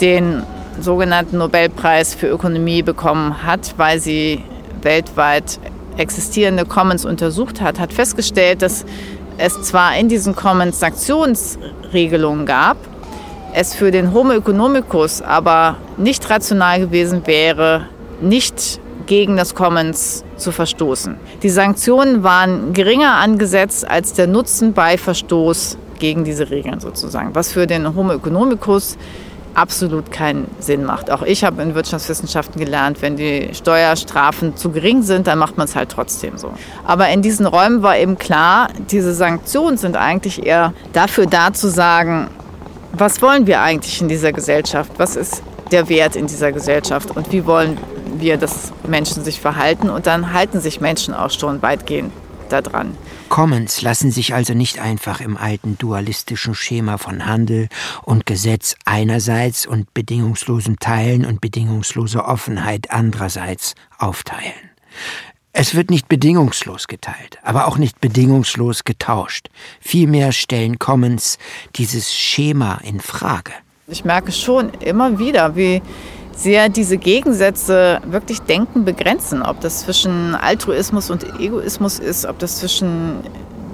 [0.01, 0.43] den
[0.81, 4.43] sogenannten Nobelpreis für Ökonomie bekommen hat, weil sie
[4.83, 5.59] weltweit
[5.97, 8.85] existierende Commons untersucht hat, hat festgestellt, dass
[9.39, 12.77] es zwar in diesen Commons Sanktionsregelungen gab,
[13.55, 17.87] es für den Homo economicus aber nicht rational gewesen wäre,
[18.21, 21.17] nicht gegen das Commons zu verstoßen.
[21.43, 27.51] Die Sanktionen waren geringer angesetzt als der Nutzen bei Verstoß gegen diese Regeln sozusagen, was
[27.51, 28.97] für den Homo economicus
[29.55, 31.11] absolut keinen Sinn macht.
[31.11, 35.65] Auch ich habe in Wirtschaftswissenschaften gelernt, wenn die Steuerstrafen zu gering sind, dann macht man
[35.65, 36.53] es halt trotzdem so.
[36.85, 41.69] Aber in diesen Räumen war eben klar, diese Sanktionen sind eigentlich eher dafür da zu
[41.69, 42.29] sagen,
[42.93, 44.93] was wollen wir eigentlich in dieser Gesellschaft?
[44.99, 45.43] Was ist
[45.73, 47.77] der Wert in dieser Gesellschaft und wie wollen
[48.19, 52.13] wir, dass Menschen sich verhalten und dann halten sich Menschen auch schon weitgehend
[52.49, 52.97] daran.
[53.29, 57.69] Commons lassen sich also nicht einfach im alten dualistischen Schema von Handel
[58.03, 64.55] und Gesetz einerseits und bedingungslosem Teilen und bedingungsloser Offenheit andererseits aufteilen.
[65.53, 69.49] Es wird nicht bedingungslos geteilt, aber auch nicht bedingungslos getauscht.
[69.81, 71.39] Vielmehr stellen Commons
[71.77, 73.53] dieses Schema in Frage.
[73.89, 75.83] Ich merke schon immer wieder, wie
[76.39, 79.43] sehr diese Gegensätze wirklich Denken begrenzen.
[79.43, 83.17] Ob das zwischen Altruismus und Egoismus ist, ob das zwischen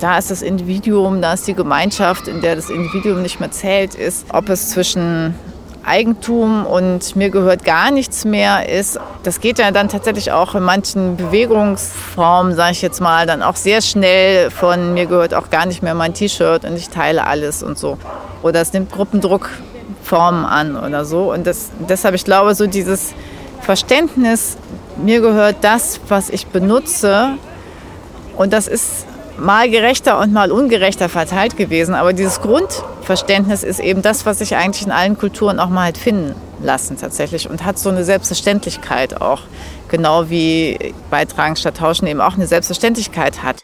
[0.00, 3.94] da ist das Individuum, da ist die Gemeinschaft, in der das Individuum nicht mehr zählt
[3.94, 5.35] ist, ob es zwischen
[5.85, 8.98] Eigentum und mir gehört gar nichts mehr ist.
[9.22, 13.57] Das geht ja dann tatsächlich auch in manchen Bewegungsformen, sage ich jetzt mal, dann auch
[13.57, 17.62] sehr schnell von mir gehört auch gar nicht mehr mein T-Shirt und ich teile alles
[17.62, 17.98] und so.
[18.42, 19.50] Oder es nimmt Gruppendruck
[20.05, 21.33] Formen an oder so.
[21.33, 23.14] Und das, deshalb, ich glaube, so dieses
[23.61, 24.57] Verständnis,
[24.97, 27.38] mir gehört das, was ich benutze.
[28.37, 29.07] Und das ist
[29.38, 31.95] mal gerechter und mal ungerechter verteilt gewesen.
[31.95, 35.99] Aber dieses Grundverständnis ist eben das, was sich eigentlich in allen Kulturen auch mal hat
[35.99, 39.43] finden lassen tatsächlich und hat so eine Selbstverständlichkeit auch.
[39.88, 43.62] Genau wie Beitragen statt Tauschen eben auch eine Selbstverständlichkeit hat.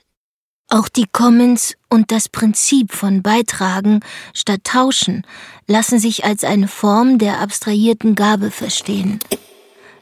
[0.72, 4.00] Auch die Commons und das Prinzip von Beitragen
[4.34, 5.26] statt Tauschen
[5.70, 9.20] lassen sich als eine Form der abstrahierten Gabe verstehen.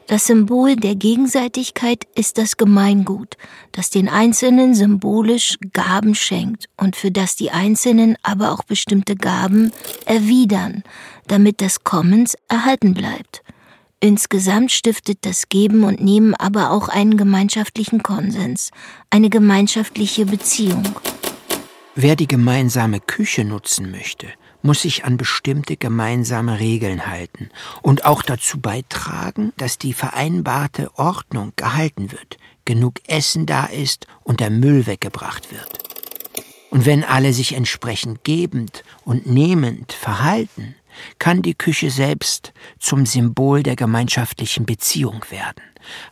[0.07, 3.37] Das Symbol der Gegenseitigkeit ist das Gemeingut,
[3.71, 9.71] das den Einzelnen symbolisch Gaben schenkt und für das die Einzelnen aber auch bestimmte Gaben
[10.05, 10.81] erwidern,
[11.27, 13.43] damit das Commons erhalten bleibt.
[13.99, 18.71] Insgesamt stiftet das Geben und Nehmen aber auch einen gemeinschaftlichen Konsens,
[19.11, 20.81] eine gemeinschaftliche Beziehung.
[21.93, 24.29] Wer die gemeinsame Küche nutzen möchte,
[24.61, 27.49] muss sich an bestimmte gemeinsame Regeln halten
[27.81, 34.39] und auch dazu beitragen, dass die vereinbarte Ordnung gehalten wird, genug Essen da ist und
[34.39, 35.79] der Müll weggebracht wird.
[36.69, 40.75] Und wenn alle sich entsprechend gebend und nehmend verhalten,
[41.17, 45.63] kann die Küche selbst zum Symbol der gemeinschaftlichen Beziehung werden,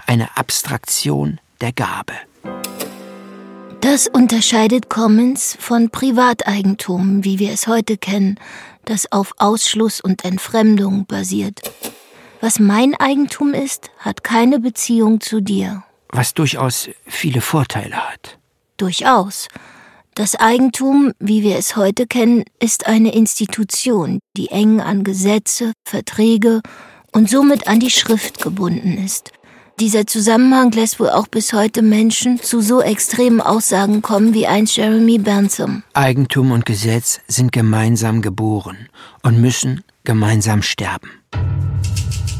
[0.06, 2.14] eine Abstraktion der Gabe.
[3.82, 8.40] Das unterscheidet Commons von Privateigentum, wie wir es heute kennen,
[8.86, 11.62] das auf Ausschluss und Entfremdung basiert.
[12.42, 15.84] Was mein Eigentum ist, hat keine Beziehung zu dir.
[16.10, 18.40] Was durchaus viele Vorteile hat.
[18.78, 19.48] Durchaus.
[20.16, 26.62] Das Eigentum, wie wir es heute kennen, ist eine Institution, die eng an Gesetze, Verträge
[27.12, 29.32] und somit an die Schrift gebunden ist.
[29.80, 34.76] Dieser Zusammenhang lässt wohl auch bis heute Menschen zu so extremen Aussagen kommen wie einst
[34.76, 35.84] Jeremy Bentham.
[35.94, 38.90] Eigentum und Gesetz sind gemeinsam geboren
[39.22, 41.12] und müssen gemeinsam sterben.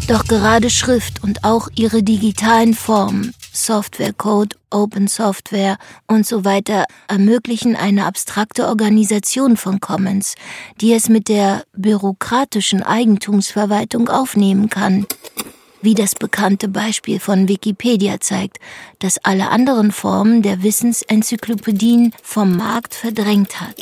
[0.08, 6.86] Doch gerade Schrift und auch ihre digitalen Formen Software Code, Open Software und so weiter
[7.08, 10.34] ermöglichen eine abstrakte Organisation von Commons,
[10.82, 15.06] die es mit der bürokratischen Eigentumsverwaltung aufnehmen kann.
[15.82, 18.58] Wie das bekannte Beispiel von Wikipedia zeigt,
[19.00, 23.76] das alle anderen Formen der Wissensenzyklopädien vom Markt verdrängt hat.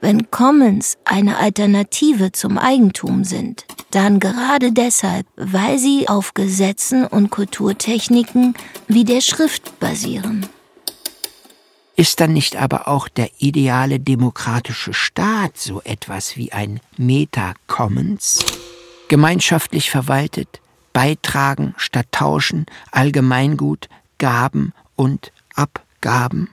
[0.00, 7.30] Wenn Commons eine Alternative zum Eigentum sind, dann gerade deshalb, weil sie auf Gesetzen und
[7.30, 8.54] Kulturtechniken
[8.88, 10.46] wie der Schrift basieren.
[11.94, 18.44] Ist dann nicht aber auch der ideale demokratische Staat so etwas wie ein Meta-Commons?
[19.08, 20.60] Gemeinschaftlich verwaltet,
[20.92, 23.88] beitragen statt tauschen, Allgemeingut,
[24.18, 26.48] Gaben und Abgaben?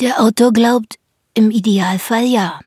[0.00, 0.96] Der Autor glaubt,
[1.34, 2.60] im Idealfall ja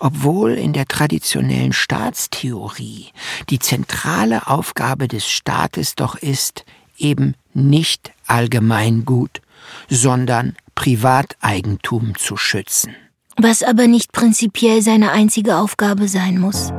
[0.00, 3.10] obwohl in der traditionellen Staatstheorie
[3.50, 6.64] die zentrale Aufgabe des Staates doch ist,
[6.98, 9.42] eben nicht Allgemeingut,
[9.88, 12.96] sondern Privateigentum zu schützen.
[13.36, 16.72] Was aber nicht prinzipiell seine einzige Aufgabe sein muss.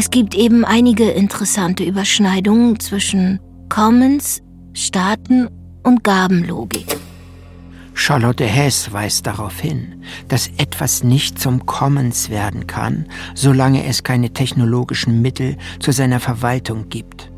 [0.00, 5.48] Es gibt eben einige interessante Überschneidungen zwischen Commons, Staaten
[5.82, 6.86] und Gabenlogik.
[7.94, 14.32] Charlotte Hess weist darauf hin, dass etwas nicht zum Commons werden kann, solange es keine
[14.32, 17.32] technologischen Mittel zu seiner Verwaltung gibt.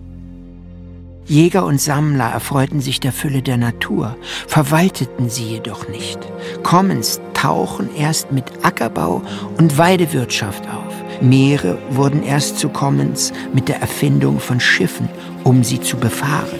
[1.31, 4.17] Jäger und Sammler erfreuten sich der Fülle der Natur,
[4.49, 6.19] verwalteten sie jedoch nicht.
[6.65, 9.23] Commons tauchen erst mit Ackerbau
[9.57, 11.23] und Weidewirtschaft auf.
[11.23, 15.09] Meere wurden erst zu Commons mit der Erfindung von Schiffen,
[15.45, 16.59] um sie zu befahren.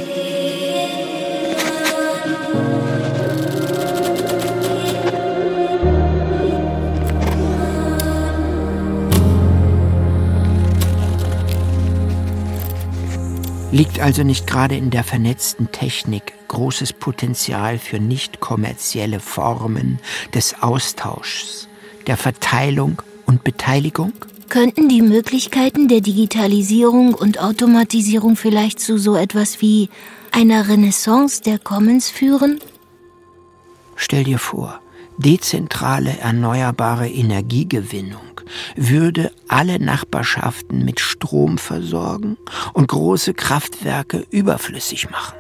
[13.73, 20.01] Liegt also nicht gerade in der vernetzten Technik großes Potenzial für nicht kommerzielle Formen
[20.35, 21.69] des Austauschs,
[22.09, 24.13] der Verteilung und Beteiligung?
[24.49, 29.89] Könnten die Möglichkeiten der Digitalisierung und Automatisierung vielleicht zu so etwas wie
[30.33, 32.59] einer Renaissance der Commons führen?
[33.95, 34.80] Stell dir vor,
[35.21, 38.21] dezentrale erneuerbare Energiegewinnung
[38.77, 42.37] würde alle Nachbarschaften mit Strom versorgen
[42.73, 45.37] und große Kraftwerke überflüssig machen.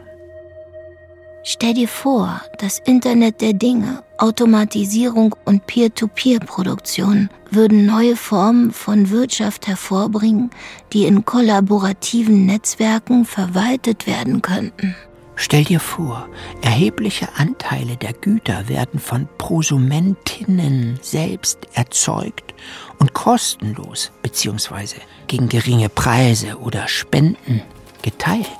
[1.43, 9.67] Stell dir vor, das Internet der Dinge, Automatisierung und Peer-to-Peer-Produktion würden neue Formen von Wirtschaft
[9.67, 10.51] hervorbringen,
[10.93, 14.95] die in kollaborativen Netzwerken verwaltet werden könnten.
[15.43, 16.29] Stell dir vor,
[16.61, 22.53] erhebliche Anteile der Güter werden von Prosumentinnen selbst erzeugt
[22.99, 24.97] und kostenlos bzw.
[25.29, 27.63] gegen geringe Preise oder Spenden
[28.03, 28.51] geteilt.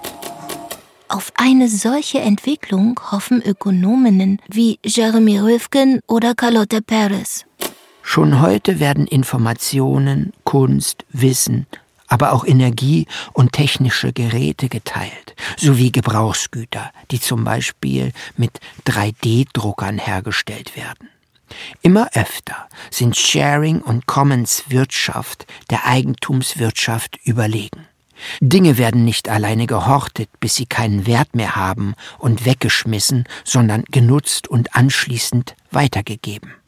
[1.09, 7.45] Auf eine solche Entwicklung hoffen Ökonominnen wie Jeremy Rifkin oder Carlotta Perez.
[8.01, 11.67] Schon heute werden Informationen, Kunst, Wissen,
[12.11, 20.77] aber auch Energie und technische Geräte geteilt, sowie Gebrauchsgüter, die zum Beispiel mit 3D-Druckern hergestellt
[20.77, 21.09] werden.
[21.83, 27.87] Immer öfter sind Sharing und Commons Wirtschaft der Eigentumswirtschaft überlegen.
[28.41, 34.47] Dinge werden nicht alleine gehortet, bis sie keinen Wert mehr haben und weggeschmissen, sondern genutzt
[34.49, 36.60] und anschließend weitergegeben.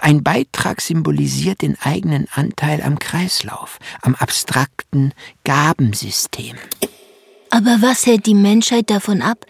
[0.00, 5.12] Ein Beitrag symbolisiert den eigenen Anteil am Kreislauf, am abstrakten
[5.44, 6.56] Gabensystem.
[7.50, 9.44] Aber was hält die Menschheit davon ab,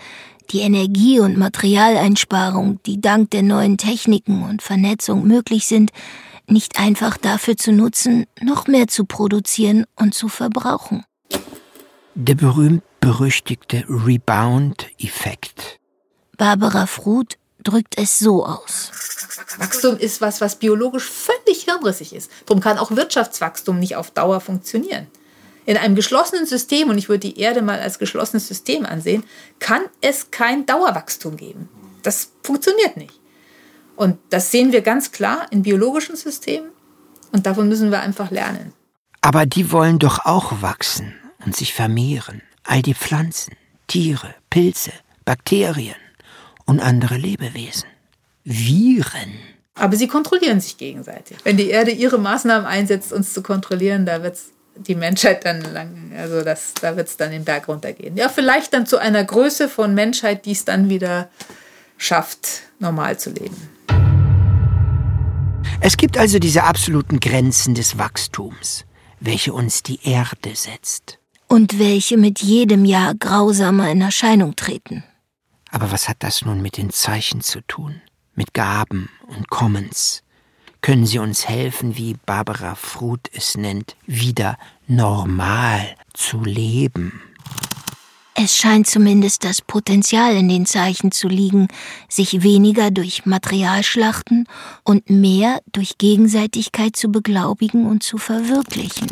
[0.50, 5.90] die Energie- und Materialeinsparung, die dank der neuen Techniken und Vernetzung möglich sind,
[6.46, 11.04] nicht einfach dafür zu nutzen, noch mehr zu produzieren und zu verbrauchen?
[12.14, 15.78] Der berühmt-berüchtigte Rebound-Effekt.
[16.37, 18.90] Barbara Fruth drückt es so aus.
[19.59, 22.31] Wachstum ist was, was biologisch völlig hirnrissig ist.
[22.46, 25.07] Darum kann auch Wirtschaftswachstum nicht auf Dauer funktionieren.
[25.66, 29.24] In einem geschlossenen System, und ich würde die Erde mal als geschlossenes System ansehen,
[29.59, 31.68] kann es kein Dauerwachstum geben.
[32.03, 33.20] Das funktioniert nicht.
[33.96, 36.70] Und das sehen wir ganz klar in biologischen Systemen
[37.33, 38.72] und davon müssen wir einfach lernen.
[39.20, 42.40] Aber die wollen doch auch wachsen und sich vermehren.
[42.64, 43.55] All die Pflanzen,
[43.87, 44.92] Tiere, Pilze,
[45.24, 45.97] Bakterien
[46.64, 47.88] und andere Lebewesen.
[48.45, 49.32] Viren.
[49.74, 51.38] Aber sie kontrollieren sich gegenseitig.
[51.45, 54.36] Wenn die Erde ihre Maßnahmen einsetzt, uns zu kontrollieren, da wird
[54.76, 58.16] die Menschheit dann lang, also das, da wird es dann den Berg runtergehen.
[58.16, 61.28] Ja, vielleicht dann zu einer Größe von Menschheit, die es dann wieder
[61.97, 63.57] schafft, normal zu leben.
[65.80, 68.84] Es gibt also diese absoluten Grenzen des Wachstums,
[69.18, 71.18] welche uns die Erde setzt.
[71.47, 75.05] Und welche mit jedem Jahr grausamer in Erscheinung treten.
[75.70, 78.01] Aber was hat das nun mit den Zeichen zu tun?
[78.41, 80.22] Mit Gaben und Commons?
[80.80, 87.20] Können Sie uns helfen, wie Barbara Fruth es nennt, wieder normal zu leben?
[88.34, 91.68] Es scheint zumindest das Potenzial in den Zeichen zu liegen,
[92.09, 94.49] sich weniger durch Materialschlachten
[94.84, 99.09] und mehr durch Gegenseitigkeit zu beglaubigen und zu verwirklichen.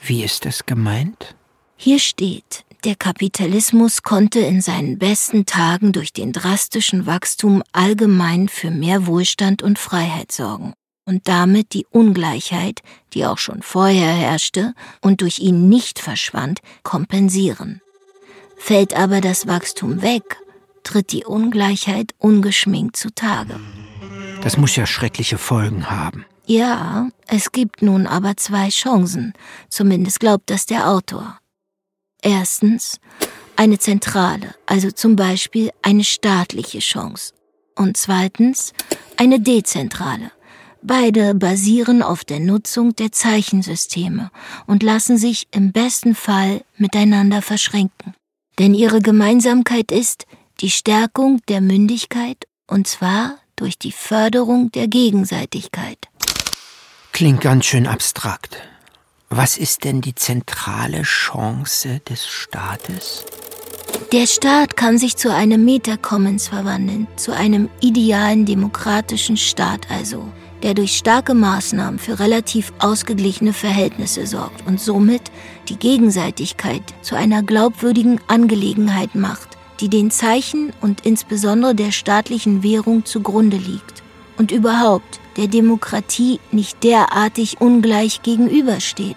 [0.00, 1.34] Wie ist das gemeint?
[1.76, 8.70] Hier steht, der Kapitalismus konnte in seinen besten Tagen durch den drastischen Wachstum allgemein für
[8.70, 10.74] mehr Wohlstand und Freiheit sorgen
[11.04, 12.80] und damit die Ungleichheit,
[13.12, 17.80] die auch schon vorher herrschte und durch ihn nicht verschwand, kompensieren.
[18.56, 20.36] Fällt aber das Wachstum weg,
[20.84, 23.58] tritt die Ungleichheit ungeschminkt zutage.
[24.42, 26.24] Das muss ja schreckliche Folgen haben.
[26.46, 29.32] Ja, es gibt nun aber zwei Chancen,
[29.68, 31.38] zumindest glaubt das der Autor.
[32.22, 33.00] Erstens
[33.56, 37.34] eine zentrale, also zum Beispiel eine staatliche Chance.
[37.74, 38.72] Und zweitens
[39.16, 40.30] eine dezentrale.
[40.82, 44.30] Beide basieren auf der Nutzung der Zeichensysteme
[44.66, 48.14] und lassen sich im besten Fall miteinander verschränken.
[48.58, 50.26] Denn ihre Gemeinsamkeit ist
[50.60, 55.98] die Stärkung der Mündigkeit und zwar durch die Förderung der Gegenseitigkeit.
[57.12, 58.56] Klingt ganz schön abstrakt.
[59.34, 63.24] Was ist denn die zentrale Chance des Staates?
[64.12, 70.28] Der Staat kann sich zu einem Metacommons verwandeln, zu einem idealen demokratischen Staat also,
[70.62, 75.22] der durch starke Maßnahmen für relativ ausgeglichene Verhältnisse sorgt und somit
[75.70, 83.06] die Gegenseitigkeit zu einer glaubwürdigen Angelegenheit macht, die den Zeichen und insbesondere der staatlichen Währung
[83.06, 84.02] zugrunde liegt
[84.36, 89.16] und überhaupt der Demokratie nicht derartig ungleich gegenübersteht.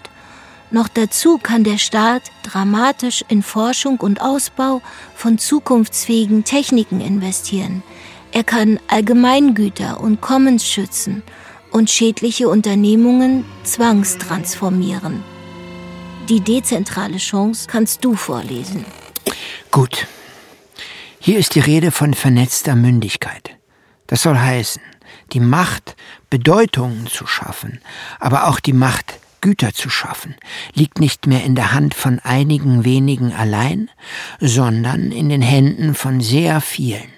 [0.70, 4.82] Noch dazu kann der Staat dramatisch in Forschung und Ausbau
[5.14, 7.82] von zukunftsfähigen Techniken investieren.
[8.32, 11.22] Er kann Allgemeingüter und Commons schützen
[11.70, 15.22] und schädliche Unternehmungen zwangstransformieren.
[16.28, 18.84] Die dezentrale Chance kannst du vorlesen.
[19.70, 20.06] Gut.
[21.20, 23.56] Hier ist die Rede von vernetzter Mündigkeit.
[24.06, 24.82] Das soll heißen,
[25.32, 25.96] die Macht,
[26.30, 27.80] Bedeutungen zu schaffen,
[28.20, 30.34] aber auch die Macht, Güter zu schaffen,
[30.74, 33.90] liegt nicht mehr in der Hand von einigen wenigen allein,
[34.40, 37.10] sondern in den Händen von sehr vielen.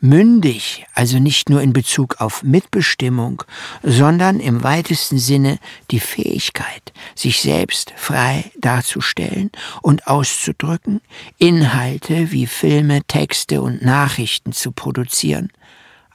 [0.00, 3.42] Mündig, also nicht nur in Bezug auf Mitbestimmung,
[3.82, 5.58] sondern im weitesten Sinne
[5.90, 9.50] die Fähigkeit, sich selbst frei darzustellen
[9.82, 11.00] und auszudrücken,
[11.38, 15.50] Inhalte wie Filme, Texte und Nachrichten zu produzieren,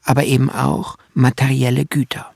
[0.04, 2.32] aber eben auch materielle Güter.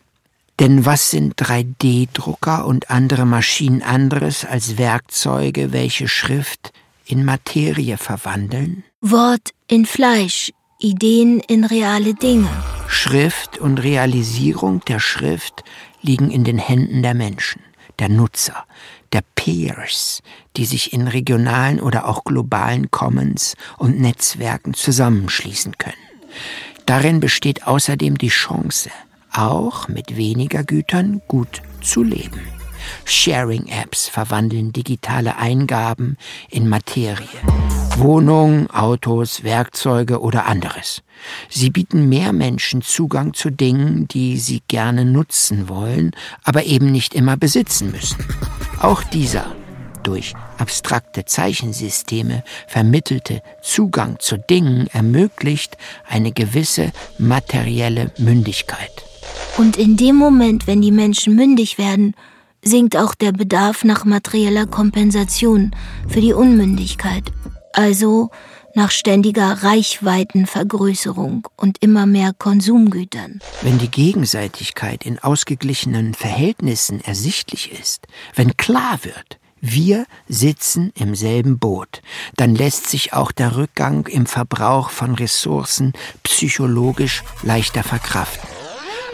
[0.59, 6.71] Denn was sind 3D-Drucker und andere Maschinen anderes als Werkzeuge, welche Schrift
[7.05, 8.83] in Materie verwandeln?
[9.01, 12.49] Wort in Fleisch, Ideen in reale Dinge.
[12.87, 15.63] Schrift und Realisierung der Schrift
[16.01, 17.61] liegen in den Händen der Menschen,
[17.99, 18.65] der Nutzer,
[19.13, 20.21] der Peers,
[20.55, 25.95] die sich in regionalen oder auch globalen Commons und Netzwerken zusammenschließen können.
[26.87, 28.89] Darin besteht außerdem die Chance,
[29.33, 32.39] auch mit weniger Gütern gut zu leben.
[33.03, 36.17] Sharing-Apps verwandeln digitale Eingaben
[36.49, 37.27] in Materie.
[37.97, 41.03] Wohnungen, Autos, Werkzeuge oder anderes.
[41.49, 46.11] Sie bieten mehr Menschen Zugang zu Dingen, die sie gerne nutzen wollen,
[46.43, 48.23] aber eben nicht immer besitzen müssen.
[48.79, 49.53] Auch dieser
[50.07, 55.77] durch abstrakte Zeichensysteme vermittelte Zugang zu Dingen ermöglicht
[56.07, 59.03] eine gewisse materielle Mündigkeit.
[59.57, 62.15] Und in dem Moment, wenn die Menschen mündig werden,
[62.63, 65.75] sinkt auch der Bedarf nach materieller Kompensation
[66.07, 67.23] für die Unmündigkeit,
[67.73, 68.29] also
[68.75, 73.39] nach ständiger Reichweitenvergrößerung und immer mehr Konsumgütern.
[73.61, 79.39] Wenn die Gegenseitigkeit in ausgeglichenen Verhältnissen ersichtlich ist, wenn klar wird,
[79.71, 82.01] wir sitzen im selben Boot.
[82.35, 85.93] Dann lässt sich auch der Rückgang im Verbrauch von Ressourcen
[86.23, 88.47] psychologisch leichter verkraften.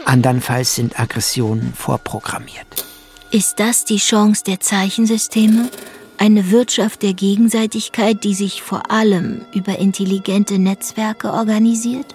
[0.06, 2.86] Andernfalls sind Aggressionen vorprogrammiert.
[3.32, 5.70] Ist das die Chance der Zeichensysteme?
[6.18, 12.14] Eine Wirtschaft der Gegenseitigkeit, die sich vor allem über intelligente Netzwerke organisiert?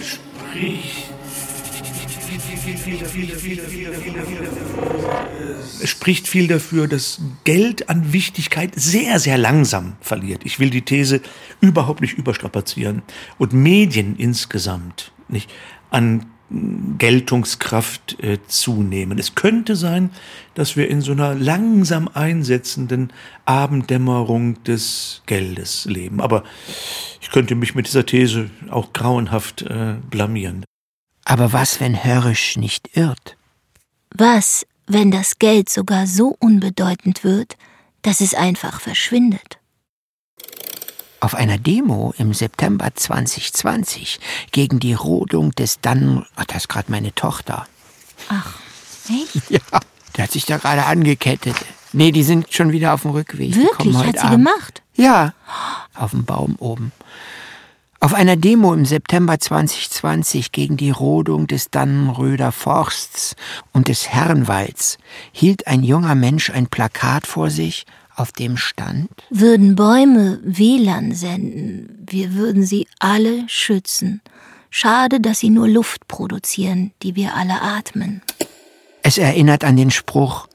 [0.00, 1.11] Sprich
[5.84, 10.42] spricht viel dafür, dass Geld an Wichtigkeit sehr, sehr langsam verliert.
[10.44, 11.20] Ich will die These
[11.60, 13.02] überhaupt nicht überstrapazieren.
[13.38, 15.50] Und Medien insgesamt nicht
[15.90, 16.26] an
[16.98, 19.18] Geltungskraft äh, zunehmen.
[19.18, 20.10] Es könnte sein,
[20.54, 23.12] dass wir in so einer langsam einsetzenden
[23.46, 26.20] Abenddämmerung des Geldes leben.
[26.20, 26.44] Aber
[27.20, 30.64] ich könnte mich mit dieser These auch grauenhaft äh, blamieren.
[31.24, 33.36] Aber was, wenn Hörrisch nicht irrt?
[34.14, 37.56] Was, wenn das Geld sogar so unbedeutend wird,
[38.02, 39.58] dass es einfach verschwindet?
[41.20, 44.18] Auf einer Demo im September 2020
[44.50, 47.66] gegen die Rodung des dann, ach, das ist gerade meine Tochter.
[48.28, 48.58] Ach,
[49.08, 49.50] echt?
[49.50, 49.80] Ja,
[50.16, 51.56] der hat sich da gerade angekettet.
[51.92, 53.54] Nee, die sind schon wieder auf dem Rückweg.
[53.54, 53.96] Wirklich?
[53.96, 54.44] Hat sie Abend.
[54.44, 54.82] gemacht?
[54.96, 55.32] Ja,
[55.94, 56.92] auf dem Baum oben.
[58.02, 63.36] Auf einer Demo im September 2020 gegen die Rodung des Dannenröder Forsts
[63.72, 64.98] und des Herrenwalds
[65.30, 67.86] hielt ein junger Mensch ein Plakat vor sich,
[68.16, 74.20] auf dem stand Würden Bäume WLAN senden, wir würden sie alle schützen.
[74.68, 78.20] Schade, dass sie nur Luft produzieren, die wir alle atmen.
[79.04, 80.48] Es erinnert an den Spruch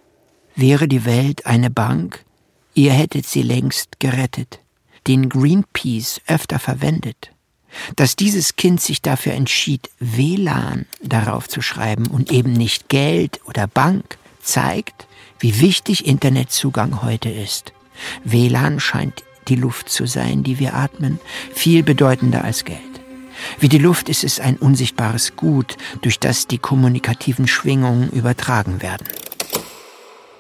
[0.58, 2.26] Wäre die Welt eine Bank,
[2.74, 4.60] ihr hättet sie längst gerettet,
[5.08, 7.32] den Greenpeace öfter verwendet.
[7.96, 13.68] Dass dieses Kind sich dafür entschied, WLAN darauf zu schreiben und eben nicht Geld oder
[13.68, 15.08] Bank, zeigt,
[15.40, 17.74] wie wichtig Internetzugang heute ist.
[18.24, 21.20] WLAN scheint die Luft zu sein, die wir atmen,
[21.54, 22.82] viel bedeutender als Geld.
[23.60, 29.08] Wie die Luft ist es ein unsichtbares Gut, durch das die kommunikativen Schwingungen übertragen werden.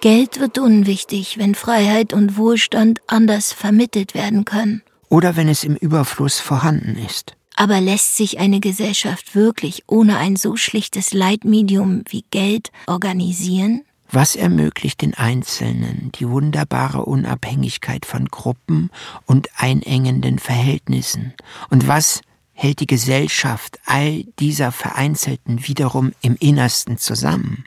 [0.01, 5.75] Geld wird unwichtig, wenn Freiheit und Wohlstand anders vermittelt werden können oder wenn es im
[5.75, 7.35] Überfluss vorhanden ist.
[7.55, 13.83] Aber lässt sich eine Gesellschaft wirklich ohne ein so schlichtes Leitmedium wie Geld organisieren?
[14.09, 18.89] Was ermöglicht den Einzelnen die wunderbare Unabhängigkeit von Gruppen
[19.25, 21.33] und einengenden Verhältnissen?
[21.69, 22.21] Und was
[22.53, 27.65] hält die Gesellschaft all dieser Vereinzelten wiederum im Innersten zusammen?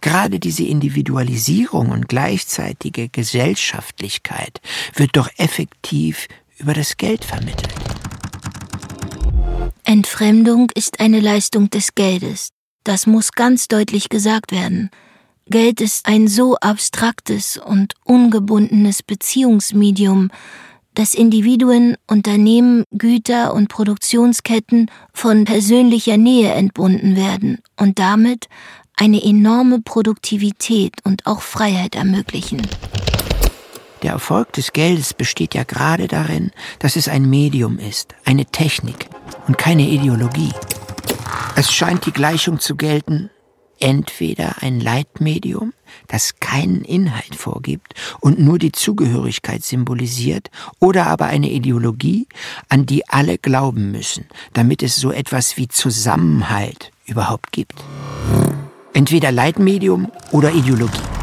[0.00, 4.60] Gerade diese Individualisierung und gleichzeitige Gesellschaftlichkeit
[4.94, 6.28] wird doch effektiv
[6.58, 7.74] über das Geld vermittelt.
[9.84, 12.50] Entfremdung ist eine Leistung des Geldes.
[12.84, 14.90] Das muss ganz deutlich gesagt werden.
[15.46, 20.30] Geld ist ein so abstraktes und ungebundenes Beziehungsmedium,
[20.92, 28.48] dass Individuen, Unternehmen, Güter und Produktionsketten von persönlicher Nähe entbunden werden und damit
[28.96, 32.62] eine enorme Produktivität und auch Freiheit ermöglichen.
[34.02, 39.08] Der Erfolg des Geldes besteht ja gerade darin, dass es ein Medium ist, eine Technik
[39.46, 40.52] und keine Ideologie.
[41.56, 43.30] Es scheint die Gleichung zu gelten,
[43.80, 45.72] entweder ein Leitmedium,
[46.06, 52.26] das keinen Inhalt vorgibt und nur die Zugehörigkeit symbolisiert, oder aber eine Ideologie,
[52.68, 57.74] an die alle glauben müssen, damit es so etwas wie Zusammenhalt überhaupt gibt.
[58.92, 61.17] Entweder Leitmedium oder Ideologie.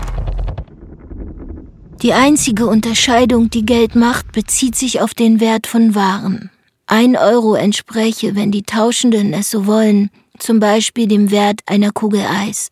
[2.02, 6.52] Die einzige Unterscheidung, die Geld macht, bezieht sich auf den Wert von Waren.
[6.88, 12.22] Ein Euro entspräche, wenn die Tauschenden es so wollen, zum Beispiel dem Wert einer Kugel
[12.22, 12.70] Eis,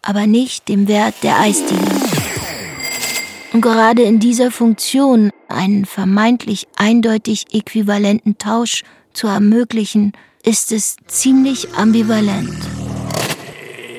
[0.00, 1.80] aber nicht dem Wert der Eisdiele.
[3.52, 10.12] Und gerade in dieser Funktion, einen vermeintlich eindeutig äquivalenten Tausch zu ermöglichen,
[10.44, 12.56] ist es ziemlich ambivalent.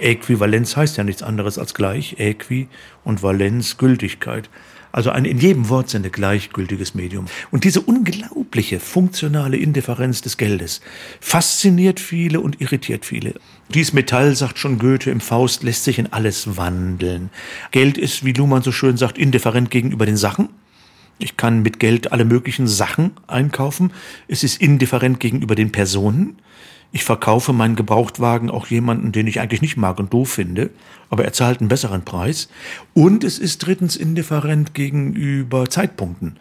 [0.03, 2.67] Äquivalenz heißt ja nichts anderes als gleich, Äqui
[3.03, 4.49] und Valenz Gültigkeit.
[4.93, 7.25] Also ein in jedem Wortsinne gleichgültiges Medium.
[7.49, 10.81] Und diese unglaubliche funktionale Indifferenz des Geldes
[11.19, 13.33] fasziniert viele und irritiert viele.
[13.73, 17.31] Dies Metall, sagt schon Goethe im Faust, lässt sich in alles wandeln.
[17.71, 20.49] Geld ist, wie Luhmann so schön sagt, indifferent gegenüber den Sachen.
[21.17, 23.91] Ich kann mit Geld alle möglichen Sachen einkaufen.
[24.27, 26.37] Es ist indifferent gegenüber den Personen.
[26.95, 30.69] Ich verkaufe meinen Gebrauchtwagen auch jemanden, den ich eigentlich nicht mag und doof finde,
[31.09, 32.49] aber er zahlt einen besseren Preis.
[32.93, 36.37] Und es ist drittens indifferent gegenüber Zeitpunkten.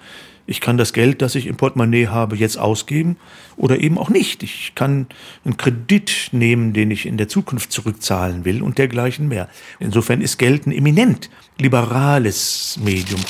[0.46, 3.16] Ich kann das Geld, das ich im Portemonnaie habe, jetzt ausgeben
[3.56, 4.42] oder eben auch nicht.
[4.42, 5.06] Ich kann
[5.46, 9.48] einen Kredit nehmen, den ich in der Zukunft zurückzahlen will und dergleichen mehr.
[9.80, 13.22] Insofern ist Geld ein eminent liberales Medium.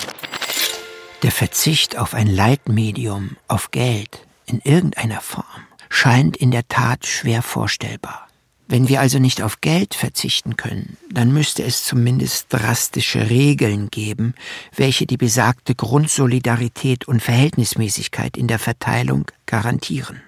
[1.23, 5.45] Der Verzicht auf ein Leitmedium, auf Geld in irgendeiner Form
[5.93, 8.27] scheint in der Tat schwer vorstellbar.
[8.67, 14.35] Wenn wir also nicht auf Geld verzichten können, dann müsste es zumindest drastische Regeln geben,
[14.75, 20.23] welche die besagte Grundsolidarität und Verhältnismäßigkeit in der Verteilung garantieren.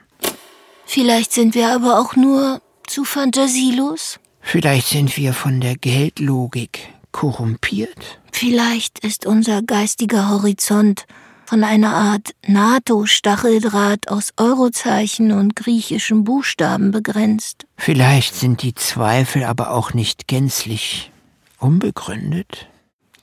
[0.84, 4.20] Vielleicht sind wir aber auch nur zu fantasielos?
[4.42, 8.20] Vielleicht sind wir von der Geldlogik korrumpiert?
[8.30, 11.06] Vielleicht ist unser geistiger Horizont
[11.46, 17.66] von einer Art NATO-Stacheldraht aus Eurozeichen und griechischen Buchstaben begrenzt.
[17.76, 21.10] Vielleicht sind die Zweifel aber auch nicht gänzlich
[21.58, 22.68] unbegründet.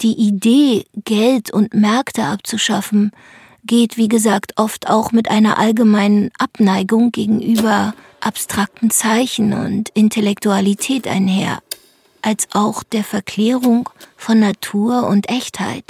[0.01, 3.11] Die Idee, Geld und Märkte abzuschaffen,
[3.63, 11.59] geht, wie gesagt, oft auch mit einer allgemeinen Abneigung gegenüber abstrakten Zeichen und Intellektualität einher,
[12.21, 15.85] als auch der Verklärung von Natur und Echtheit.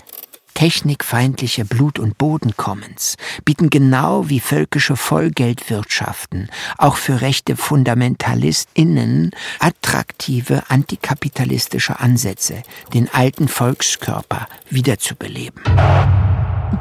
[0.62, 12.00] Technikfeindliche Blut- und Bodenkommens bieten genau wie völkische Vollgeldwirtschaften auch für rechte FundamentalistInnen attraktive antikapitalistische
[12.00, 12.62] Ansätze,
[12.94, 15.64] den alten Volkskörper wiederzubeleben.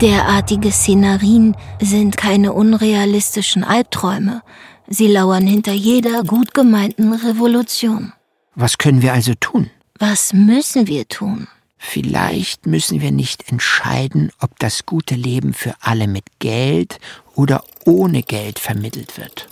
[0.02, 4.42] Derartige Szenarien sind keine unrealistischen Albträume.
[4.88, 8.12] Sie lauern hinter jeder gut gemeinten Revolution.
[8.54, 9.70] Was können wir also tun?
[9.98, 11.48] Was müssen wir tun?
[11.82, 17.00] Vielleicht müssen wir nicht entscheiden, ob das gute Leben für alle mit Geld
[17.34, 19.48] oder ohne Geld vermittelt wird.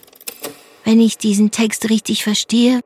[0.85, 2.81] Wenn ich diesen Text richtig verstehe,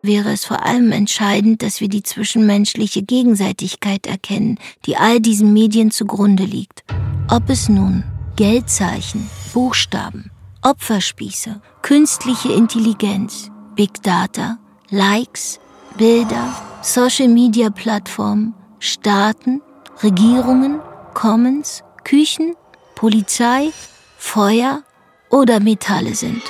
[0.00, 5.90] wäre es vor allem entscheidend, dass wir die zwischenmenschliche Gegenseitigkeit erkennen, die all diesen Medien
[5.90, 6.84] zugrunde liegt.
[7.28, 8.04] Ob es nun
[8.36, 10.30] Geldzeichen, Buchstaben,
[10.62, 15.58] Opferspieße, künstliche Intelligenz, Big Data, Likes,
[15.98, 19.62] Bilder, Social-Media-Plattformen, Staaten,
[20.02, 20.80] Regierungen,
[21.14, 22.54] Commons, Küchen,
[22.94, 23.70] Polizei,
[24.18, 24.82] Feuer
[25.30, 26.42] oder Metalle sind.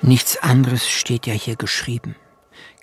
[0.00, 2.14] Nichts anderes steht ja hier geschrieben.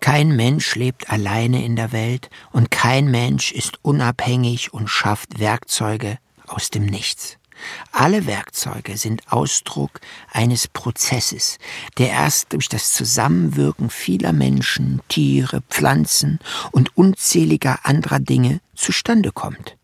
[0.01, 6.19] Kein Mensch lebt alleine in der Welt und kein Mensch ist unabhängig und schafft Werkzeuge
[6.45, 7.37] aus dem Nichts.
[7.91, 10.01] Alle Werkzeuge sind Ausdruck
[10.31, 11.57] eines Prozesses,
[11.97, 16.39] der erst durch das Zusammenwirken vieler Menschen, Tiere, Pflanzen
[16.71, 19.77] und unzähliger anderer Dinge zustande kommt.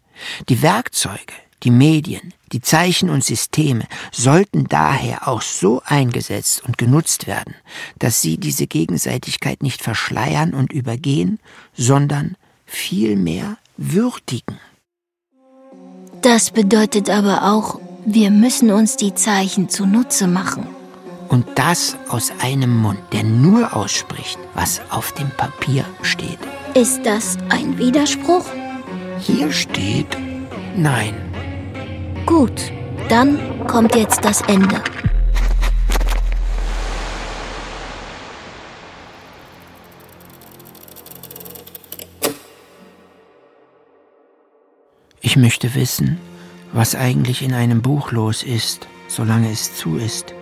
[0.50, 7.28] Die Werkzeuge, die Medien, die Zeichen und Systeme sollten daher auch so eingesetzt und genutzt
[7.28, 7.56] werden,
[8.00, 11.40] dass sie diese Gegenseitigkeit nicht verschleiern und übergehen,
[11.74, 14.60] sondern vielmehr würdigen.
[16.22, 20.68] Das bedeutet aber auch, wir müssen uns die Zeichen zunutze machen.
[21.30, 26.40] Und das aus einem Mund, der nur ausspricht, was auf dem Papier steht.
[26.74, 28.46] Ist das ein Widerspruch?
[29.20, 30.18] Hier steht
[30.76, 31.16] Nein.
[32.26, 32.72] Gut,
[33.10, 34.82] dann kommt jetzt das Ende.
[45.24, 46.18] Ich möchte wissen,
[46.74, 50.34] was eigentlich in einem Buch los ist, solange es zu ist.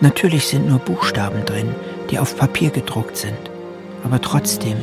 [0.00, 1.74] Natürlich sind nur Buchstaben drin,
[2.10, 3.50] die auf Papier gedruckt sind,
[4.04, 4.76] aber trotzdem,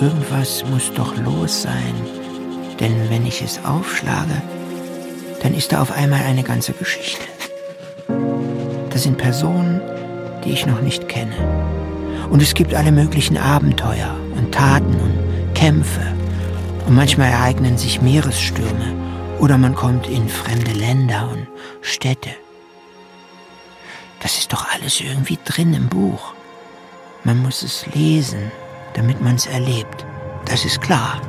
[0.00, 1.94] irgendwas muss doch los sein,
[2.78, 4.40] denn wenn ich es aufschlage,
[5.42, 7.24] dann ist da auf einmal eine ganze Geschichte.
[8.90, 9.80] Das sind Personen,
[10.44, 11.34] die ich noch nicht kenne.
[12.30, 16.11] Und es gibt alle möglichen Abenteuer und Taten und Kämpfe
[16.86, 18.94] und manchmal ereignen sich Meeresstürme
[19.38, 21.46] oder man kommt in fremde Länder und
[21.80, 22.30] Städte.
[24.20, 26.34] Das ist doch alles irgendwie drin im Buch.
[27.24, 28.52] Man muss es lesen,
[28.94, 30.06] damit man es erlebt.
[30.44, 31.20] Das ist klar.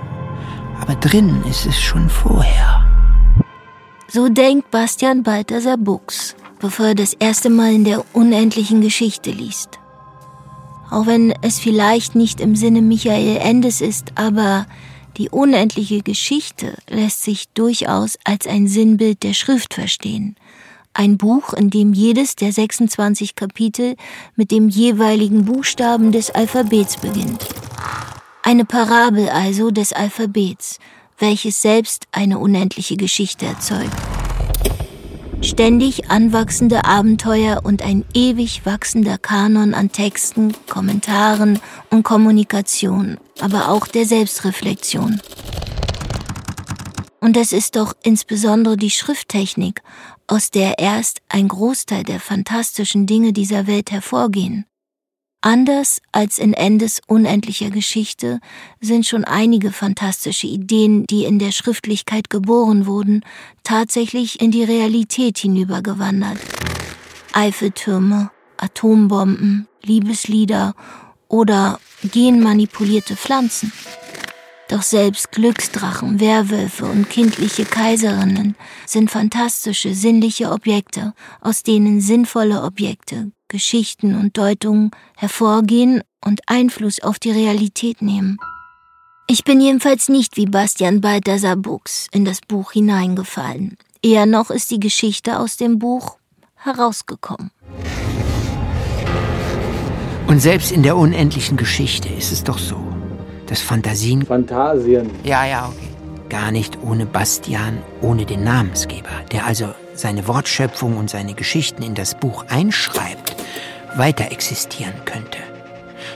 [0.79, 2.85] Aber drin ist es schon vorher.
[4.07, 9.79] So denkt Bastian Balthasar Buchs, bevor er das erste Mal in der unendlichen Geschichte liest.
[10.91, 14.67] Auch wenn es vielleicht nicht im Sinne Michael Endes ist, aber
[15.17, 20.35] die unendliche Geschichte lässt sich durchaus als ein Sinnbild der Schrift verstehen.
[20.93, 23.95] Ein Buch, in dem jedes der 26 Kapitel
[24.35, 27.45] mit dem jeweiligen Buchstaben des Alphabets beginnt.
[28.43, 30.79] Eine Parabel also des Alphabets,
[31.17, 34.22] welches selbst eine unendliche Geschichte erzeugt
[35.43, 43.87] ständig anwachsende Abenteuer und ein ewig wachsender Kanon an Texten, Kommentaren und Kommunikation, aber auch
[43.87, 45.21] der Selbstreflexion.
[47.19, 49.81] Und es ist doch insbesondere die Schrifttechnik,
[50.27, 54.65] aus der erst ein Großteil der fantastischen Dinge dieser Welt hervorgehen.
[55.45, 58.39] Anders als in Endes unendlicher Geschichte
[58.79, 63.25] sind schon einige fantastische Ideen, die in der Schriftlichkeit geboren wurden,
[63.65, 66.37] tatsächlich in die Realität hinübergewandert.
[67.33, 70.75] Eiffeltürme, Atombomben, Liebeslieder
[71.27, 73.73] oder genmanipulierte Pflanzen.
[74.69, 83.33] Doch selbst Glücksdrachen, Werwölfe und kindliche Kaiserinnen sind fantastische, sinnliche Objekte, aus denen sinnvolle Objekte,
[83.53, 88.39] Geschichten und Deutungen hervorgehen und Einfluss auf die Realität nehmen.
[89.27, 93.77] Ich bin jedenfalls nicht wie Bastian Balthasar Buchs in das Buch hineingefallen.
[94.01, 96.17] Eher noch ist die Geschichte aus dem Buch
[96.55, 97.51] herausgekommen.
[100.25, 102.81] Und selbst in der unendlichen Geschichte ist es doch so,
[103.45, 104.25] dass Fantasien.
[104.25, 105.11] Phantasien.
[105.23, 105.89] Ja, ja, okay.
[106.29, 111.95] Gar nicht ohne Bastian, ohne den Namensgeber, der also seine Wortschöpfung und seine Geschichten in
[111.95, 113.35] das Buch einschreibt,
[113.95, 115.37] weiter existieren könnte.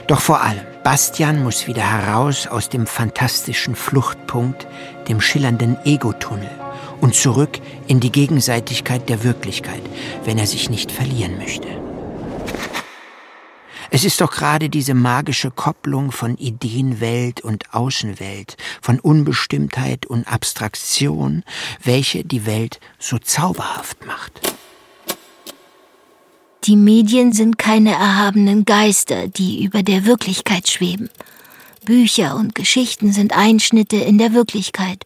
[0.06, 4.66] Doch vor allem, Bastian muss wieder heraus aus dem fantastischen Fluchtpunkt,
[5.08, 6.50] dem schillernden Ego-Tunnel
[7.00, 9.82] und zurück in die Gegenseitigkeit der Wirklichkeit,
[10.24, 11.87] wenn er sich nicht verlieren möchte.
[13.90, 21.42] Es ist doch gerade diese magische Kopplung von Ideenwelt und Außenwelt, von Unbestimmtheit und Abstraktion,
[21.82, 24.40] welche die Welt so zauberhaft macht.
[26.64, 31.08] Die Medien sind keine erhabenen Geister, die über der Wirklichkeit schweben.
[31.86, 35.04] Bücher und Geschichten sind Einschnitte in der Wirklichkeit,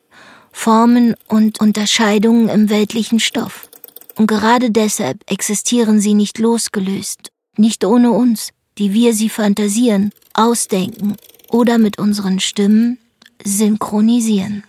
[0.50, 3.68] Formen und Unterscheidungen im weltlichen Stoff.
[4.16, 8.48] Und gerade deshalb existieren sie nicht losgelöst, nicht ohne uns
[8.78, 11.16] die wir sie fantasieren, ausdenken
[11.50, 12.98] oder mit unseren Stimmen
[13.44, 14.64] synchronisieren.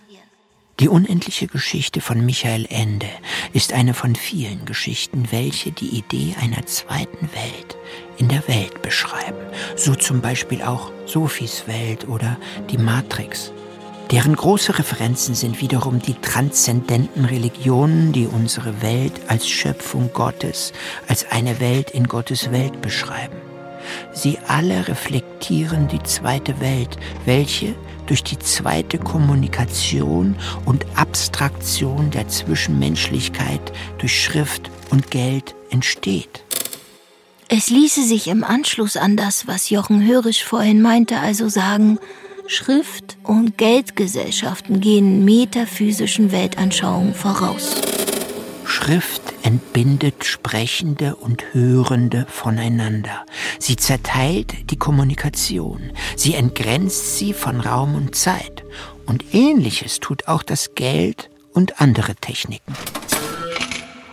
[0.80, 3.06] Die unendliche Geschichte von Michael Ende
[3.52, 7.76] ist eine von vielen Geschichten, welche die Idee einer zweiten Welt
[8.18, 9.38] in der Welt beschreiben.
[9.76, 12.36] So zum Beispiel auch Sophies Welt oder
[12.70, 13.52] die Matrix.
[14.10, 20.72] Deren große Referenzen sind wiederum die transzendenten Religionen, die unsere Welt als Schöpfung Gottes,
[21.06, 23.53] als eine Welt in Gottes Welt beschreiben.
[24.12, 27.74] Sie alle reflektieren die zweite Welt, welche
[28.06, 36.42] durch die zweite Kommunikation und Abstraktion der Zwischenmenschlichkeit durch Schrift und Geld entsteht.
[37.48, 41.98] Es ließe sich im Anschluss an das, was Jochen Hörisch vorhin meinte, also sagen,
[42.46, 47.76] Schrift- und Geldgesellschaften gehen metaphysischen Weltanschauungen voraus.
[48.64, 53.24] Schrift entbindet Sprechende und Hörende voneinander.
[53.58, 55.92] Sie zerteilt die Kommunikation.
[56.16, 58.64] Sie entgrenzt sie von Raum und Zeit.
[59.06, 62.74] Und ähnliches tut auch das Geld und andere Techniken.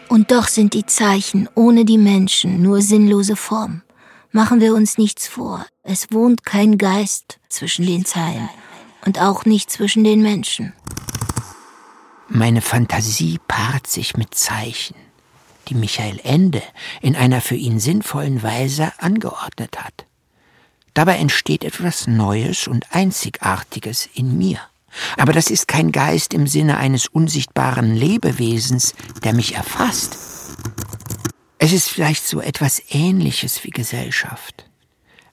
[0.09, 3.81] Und doch sind die Zeichen ohne die Menschen nur sinnlose Form.
[4.33, 5.65] Machen wir uns nichts vor.
[5.83, 8.49] Es wohnt kein Geist zwischen den Zeilen
[9.05, 10.73] und auch nicht zwischen den Menschen.
[12.27, 14.95] Meine Fantasie paart sich mit Zeichen,
[15.67, 16.61] die Michael Ende
[17.01, 20.05] in einer für ihn sinnvollen Weise angeordnet hat.
[20.93, 24.59] Dabei entsteht etwas Neues und Einzigartiges in mir.
[25.17, 28.93] Aber das ist kein Geist im Sinne eines unsichtbaren Lebewesens,
[29.23, 30.17] der mich erfasst.
[31.57, 34.65] Es ist vielleicht so etwas Ähnliches wie Gesellschaft.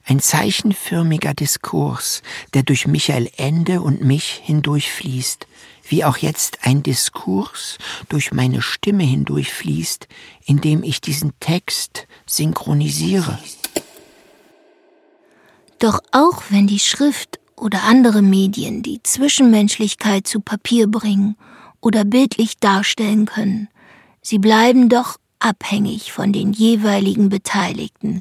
[0.05, 2.21] Ein zeichenförmiger Diskurs,
[2.53, 5.45] der durch Michael Ende und mich hindurchfließt
[5.89, 7.77] wie auch jetzt ein Diskurs
[8.07, 10.07] durch meine Stimme hindurchfließt,
[10.45, 13.39] indem ich diesen Text synchronisiere.
[15.79, 21.35] Doch auch wenn die Schrift oder andere Medien die Zwischenmenschlichkeit zu Papier bringen
[21.81, 23.67] oder bildlich darstellen können,
[24.21, 28.19] sie bleiben doch abhängig von den jeweiligen Beteiligten.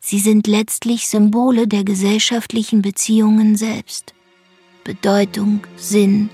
[0.00, 4.14] Sie sind letztlich Symbole der gesellschaftlichen Beziehungen selbst.
[4.84, 6.30] Bedeutung, Sinn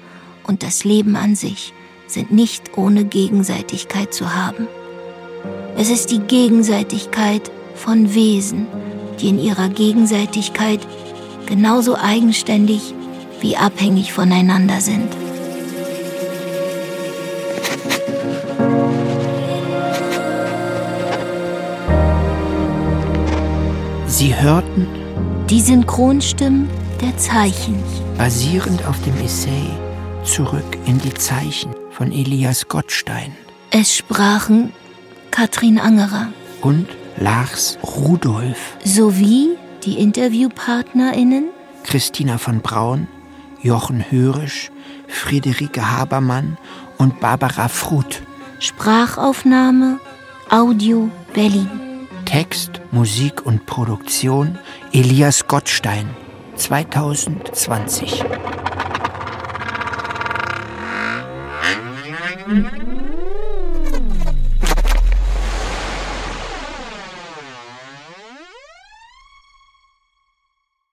[0.47, 1.73] und das Leben an sich
[2.07, 4.69] sind nicht ohne Gegenseitigkeit zu haben.
[5.77, 8.67] Es ist die Gegenseitigkeit von Wesen,
[9.21, 10.81] die in ihrer Gegenseitigkeit
[11.47, 12.95] genauso eigenständig
[13.41, 15.09] wie abhängig voneinander sind.
[24.07, 24.87] Sie hörten
[25.51, 26.71] die Synchronstimmen
[27.01, 27.83] der Zeichen,
[28.17, 29.69] basierend auf dem Essay
[30.25, 33.37] Zurück in die Zeichen von Elias Gottstein.
[33.71, 34.73] Es sprachen
[35.31, 36.29] Katrin Angerer
[36.63, 39.51] und Lars Rudolf sowie
[39.85, 41.51] die InterviewpartnerInnen
[41.85, 43.07] Christina von Braun,
[43.61, 44.71] Jochen Hörisch,
[45.09, 46.57] Friederike Habermann
[46.97, 48.23] und Barbara Fruth.
[48.61, 50.01] Sprachaufnahme
[50.49, 51.69] Audio Berlin.
[52.25, 54.59] Text, Musik und Produktion
[54.93, 56.09] Elias Gottstein
[56.57, 58.25] 2020.
[62.47, 62.84] Mm-hmm.